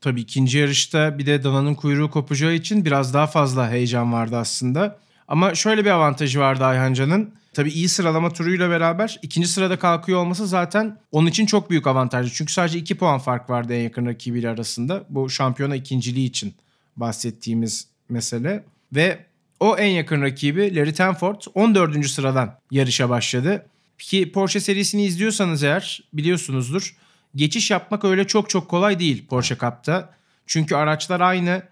Tabii 0.00 0.20
ikinci 0.20 0.58
yarışta 0.58 1.18
bir 1.18 1.26
de 1.26 1.44
dananın 1.44 1.74
kuyruğu 1.74 2.10
kopacağı 2.10 2.54
için 2.54 2.84
biraz 2.84 3.14
daha 3.14 3.26
fazla 3.26 3.70
heyecan 3.70 4.12
vardı 4.12 4.36
aslında. 4.36 4.98
Ama 5.28 5.54
şöyle 5.54 5.84
bir 5.84 5.90
avantajı 5.90 6.40
vardı 6.40 6.64
Ayhan 6.64 6.94
Can'ın. 6.94 7.34
Tabii 7.52 7.70
iyi 7.70 7.88
sıralama 7.88 8.30
turuyla 8.32 8.70
beraber 8.70 9.18
ikinci 9.22 9.48
sırada 9.48 9.78
kalkıyor 9.78 10.20
olması 10.20 10.46
zaten 10.46 10.98
onun 11.10 11.26
için 11.26 11.46
çok 11.46 11.70
büyük 11.70 11.86
avantajlı. 11.86 12.30
Çünkü 12.34 12.52
sadece 12.52 12.78
2 12.78 12.94
puan 12.94 13.18
fark 13.18 13.50
vardı 13.50 13.74
en 13.74 13.82
yakın 13.82 14.06
rakibiyle 14.06 14.48
arasında. 14.48 15.04
Bu 15.08 15.30
şampiyona 15.30 15.76
ikinciliği 15.76 16.28
için 16.28 16.54
bahsettiğimiz 16.96 17.88
mesele. 18.08 18.64
Ve 18.92 19.31
o 19.62 19.76
en 19.76 19.90
yakın 19.90 20.22
rakibi 20.22 20.76
Larry 20.76 20.92
Tenford 20.92 21.40
14. 21.54 22.06
sıradan 22.06 22.58
yarışa 22.70 23.08
başladı. 23.08 23.66
Ki 23.98 24.32
Porsche 24.32 24.60
serisini 24.60 25.04
izliyorsanız 25.04 25.62
eğer 25.62 26.00
biliyorsunuzdur. 26.12 26.96
Geçiş 27.34 27.70
yapmak 27.70 28.04
öyle 28.04 28.26
çok 28.26 28.50
çok 28.50 28.68
kolay 28.68 28.98
değil 28.98 29.26
Porsche 29.26 29.56
Cup'ta. 29.56 30.14
Çünkü 30.46 30.74
araçlar 30.74 31.20
aynı. 31.20 31.62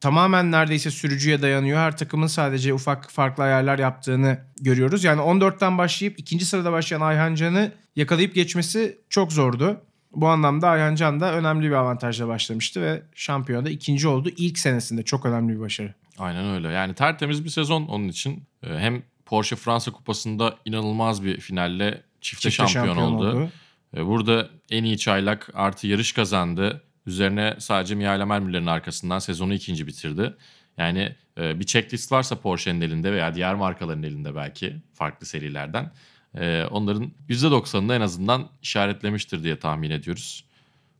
Tamamen 0.00 0.52
neredeyse 0.52 0.90
sürücüye 0.90 1.42
dayanıyor. 1.42 1.78
Her 1.78 1.96
takımın 1.96 2.26
sadece 2.26 2.74
ufak 2.74 3.10
farklı 3.10 3.42
ayarlar 3.42 3.78
yaptığını 3.78 4.38
görüyoruz. 4.60 5.04
Yani 5.04 5.20
14'ten 5.20 5.78
başlayıp 5.78 6.18
ikinci 6.18 6.44
sırada 6.44 6.72
başlayan 6.72 7.00
Ayhan 7.00 7.34
Can'ı 7.34 7.72
yakalayıp 7.96 8.34
geçmesi 8.34 8.98
çok 9.10 9.32
zordu. 9.32 9.80
Bu 10.16 10.28
anlamda 10.28 10.68
Ayhan 10.68 10.94
Can 10.94 11.20
da 11.20 11.34
önemli 11.34 11.66
bir 11.66 11.74
avantajla 11.74 12.28
başlamıştı 12.28 12.82
ve 12.82 13.02
şampiyonada 13.14 13.70
ikinci 13.70 14.08
oldu. 14.08 14.30
İlk 14.36 14.58
senesinde 14.58 15.02
çok 15.02 15.26
önemli 15.26 15.54
bir 15.54 15.60
başarı. 15.60 15.94
Aynen 16.18 16.54
öyle. 16.54 16.68
Yani 16.68 16.94
tertemiz 16.94 17.44
bir 17.44 17.50
sezon 17.50 17.86
onun 17.86 18.08
için. 18.08 18.44
Ee, 18.62 18.78
Hem 18.78 19.02
Porsche 19.26 19.56
Fransa 19.56 19.92
Kupası'nda 19.92 20.54
inanılmaz 20.64 21.24
bir 21.24 21.40
finalle 21.40 22.02
çifte, 22.20 22.50
Çifte 22.50 22.66
şampiyon, 22.66 22.96
oldu. 22.96 23.48
Ee, 23.96 24.06
Burada 24.06 24.48
en 24.70 24.84
iyi 24.84 24.98
çaylak 24.98 25.50
artı 25.54 25.86
yarış 25.86 26.12
kazandı. 26.12 26.82
Üzerine 27.06 27.54
sadece 27.58 27.94
Mihail 27.94 28.24
Mermüller'in 28.24 28.66
arkasından 28.66 29.18
sezonu 29.18 29.54
ikinci 29.54 29.86
bitirdi. 29.86 30.34
Yani 30.78 31.16
e, 31.38 31.60
bir 31.60 31.64
checklist 31.66 32.12
varsa 32.12 32.40
Porsche'nin 32.40 32.80
elinde 32.80 33.12
veya 33.12 33.34
diğer 33.34 33.54
markaların 33.54 34.02
elinde 34.02 34.34
belki 34.34 34.76
farklı 34.94 35.26
serilerden. 35.26 35.92
E, 36.36 36.64
Onların 36.70 37.12
%90'ını 37.28 37.96
en 37.96 38.00
azından 38.00 38.48
işaretlemiştir 38.62 39.44
diye 39.44 39.58
tahmin 39.58 39.90
ediyoruz. 39.90 40.44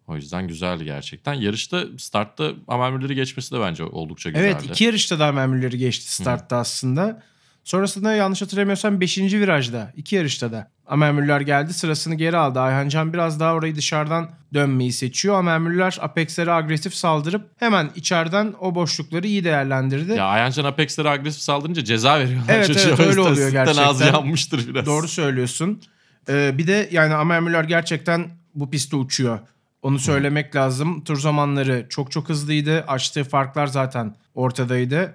O 0.06 0.16
yüzden 0.16 0.48
güzeldi 0.48 0.84
gerçekten. 0.84 1.34
Yarışta 1.34 1.84
startta 1.98 2.52
Mermüller'i 2.68 3.14
geçmesi 3.14 3.54
de 3.54 3.60
bence 3.60 3.84
oldukça 3.84 4.30
güzeldi. 4.30 4.48
Evet 4.50 4.64
iki 4.70 4.84
yarışta 4.84 5.18
da 5.18 5.32
memurları 5.32 5.76
geçti 5.76 6.14
startta 6.14 6.56
aslında. 6.56 7.22
Sonrasında 7.66 8.12
yanlış 8.12 8.42
hatırlamıyorsam 8.42 9.00
5. 9.00 9.18
virajda 9.18 9.92
iki 9.96 10.16
yarışta 10.16 10.52
da 10.52 10.70
Amer 10.86 11.12
Müller 11.12 11.40
geldi 11.40 11.74
sırasını 11.74 12.14
geri 12.14 12.36
aldı. 12.36 12.60
Ayhan 12.60 12.88
Can 12.88 13.12
biraz 13.12 13.40
daha 13.40 13.54
orayı 13.54 13.76
dışarıdan 13.76 14.30
dönmeyi 14.54 14.92
seçiyor. 14.92 15.34
Amer 15.34 15.58
Müller 15.58 15.98
Apex'lere 16.00 16.52
agresif 16.52 16.94
saldırıp 16.94 17.50
hemen 17.56 17.90
içeriden 17.94 18.54
o 18.60 18.74
boşlukları 18.74 19.26
iyi 19.26 19.44
değerlendirdi. 19.44 20.12
Ya 20.12 20.24
Ayhancan 20.24 20.64
Apex'lere 20.64 21.08
agresif 21.08 21.42
saldırınca 21.42 21.84
ceza 21.84 22.18
veriyorlar. 22.18 22.54
Evet, 22.54 22.66
çocuğa. 22.66 22.82
evet, 22.82 23.00
öyle 23.00 23.20
oluyor 23.20 23.50
gerçekten. 23.50 23.82
ağzı 23.82 24.04
yanmıştır 24.04 24.68
biraz. 24.68 24.86
Doğru 24.86 25.08
söylüyorsun. 25.08 25.82
Ee, 26.28 26.58
bir 26.58 26.66
de 26.66 26.88
yani 26.92 27.14
Amer 27.14 27.40
Müller 27.40 27.64
gerçekten 27.64 28.28
bu 28.54 28.70
pistte 28.70 28.96
uçuyor. 28.96 29.38
Onu 29.82 29.98
söylemek 29.98 30.56
lazım. 30.56 31.04
Tur 31.04 31.16
zamanları 31.16 31.86
çok 31.88 32.10
çok 32.10 32.28
hızlıydı. 32.28 32.80
Açtığı 32.80 33.24
farklar 33.24 33.66
zaten 33.66 34.14
ortadaydı. 34.34 35.14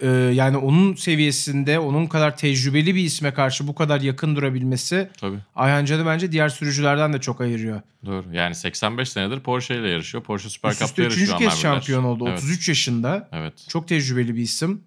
Ee, 0.00 0.06
yani 0.08 0.56
onun 0.56 0.94
seviyesinde, 0.94 1.78
onun 1.78 2.06
kadar 2.06 2.36
tecrübeli 2.36 2.94
bir 2.94 3.00
isme 3.00 3.34
karşı 3.34 3.66
bu 3.66 3.74
kadar 3.74 4.00
yakın 4.00 4.36
durabilmesi 4.36 5.10
Tabii. 5.20 5.38
Ayhan 5.54 5.84
Can'ı 5.84 6.06
bence 6.06 6.32
diğer 6.32 6.48
sürücülerden 6.48 7.12
de 7.12 7.20
çok 7.20 7.40
ayırıyor. 7.40 7.80
Doğru. 8.06 8.24
Yani 8.32 8.54
85 8.54 9.08
senedir 9.08 9.40
Porsche 9.40 9.76
ile 9.76 9.88
yarışıyor. 9.88 10.24
Porsche 10.24 10.48
Süper 10.48 10.70
Üst 10.70 10.78
Cup'ta 10.78 10.90
üste 10.90 11.02
yarışıyor 11.02 11.26
üçüncü 11.26 11.44
kez 11.44 11.60
şampiyon 11.60 12.04
oldu. 12.04 12.24
Evet. 12.28 12.38
33 12.38 12.68
yaşında. 12.68 13.28
Evet. 13.32 13.52
Çok 13.68 13.88
tecrübeli 13.88 14.34
bir 14.34 14.42
isim. 14.42 14.80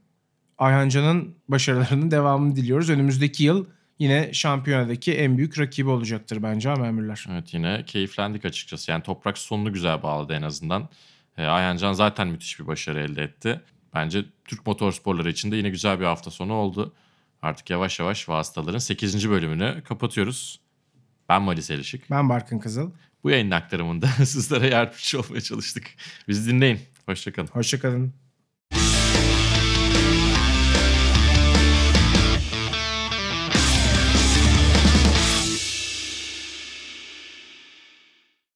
Ayhan 0.58 0.90
Can'ın 0.90 1.36
başarılarının 1.48 2.12
devamını 2.12 2.56
diliyoruz. 2.56 2.90
Önümüzdeki 2.90 3.44
yıl 3.44 3.66
yine 4.00 4.34
şampiyonadaki 4.34 5.14
en 5.14 5.38
büyük 5.38 5.60
rakibi 5.60 5.90
olacaktır 5.90 6.44
bence 6.44 6.70
Amer 6.70 6.92
Müller. 6.92 7.26
Evet 7.32 7.54
yine 7.54 7.84
keyiflendik 7.86 8.46
açıkçası. 8.46 8.92
Yani 8.92 9.04
toprak 9.04 9.38
sonunu 9.38 9.74
güzel 9.74 10.04
bağladı 10.04 10.34
en 10.34 10.42
azından. 10.42 10.90
E, 11.38 11.46
Ayhancan 11.46 11.94
zaten 11.94 12.28
müthiş 12.28 12.60
bir 12.60 12.68
başarı 12.68 13.00
elde 13.00 13.24
etti. 13.24 13.62
Bence 13.94 14.26
Türk 14.46 14.68
motorsporları 14.68 15.30
için 15.30 15.52
de 15.52 15.56
yine 15.56 15.70
güzel 15.70 16.00
bir 16.00 16.06
hafta 16.06 16.32
sonu 16.32 16.54
oldu. 16.54 16.94
Artık 17.42 17.70
yavaş 17.70 18.00
yavaş 18.00 18.30
vasıtaların 18.30 18.80
8. 18.80 19.30
bölümünü 19.30 19.82
kapatıyoruz. 19.84 20.60
Ben 21.30 21.42
Malis 21.42 21.72
Elişik. 21.72 22.12
Ben 22.12 22.30
Barkın 22.30 22.60
Kızıl. 22.60 22.92
Bu 23.24 23.30
yayının 23.30 23.52
aktarımında 23.52 24.08
sizlere 24.26 24.68
yardımcı 24.68 25.20
olmaya 25.20 25.42
çalıştık. 25.42 25.88
Bizi 26.28 26.50
dinleyin. 26.50 26.80
Hoşçakalın. 27.06 27.48
Hoşçakalın. 27.48 28.14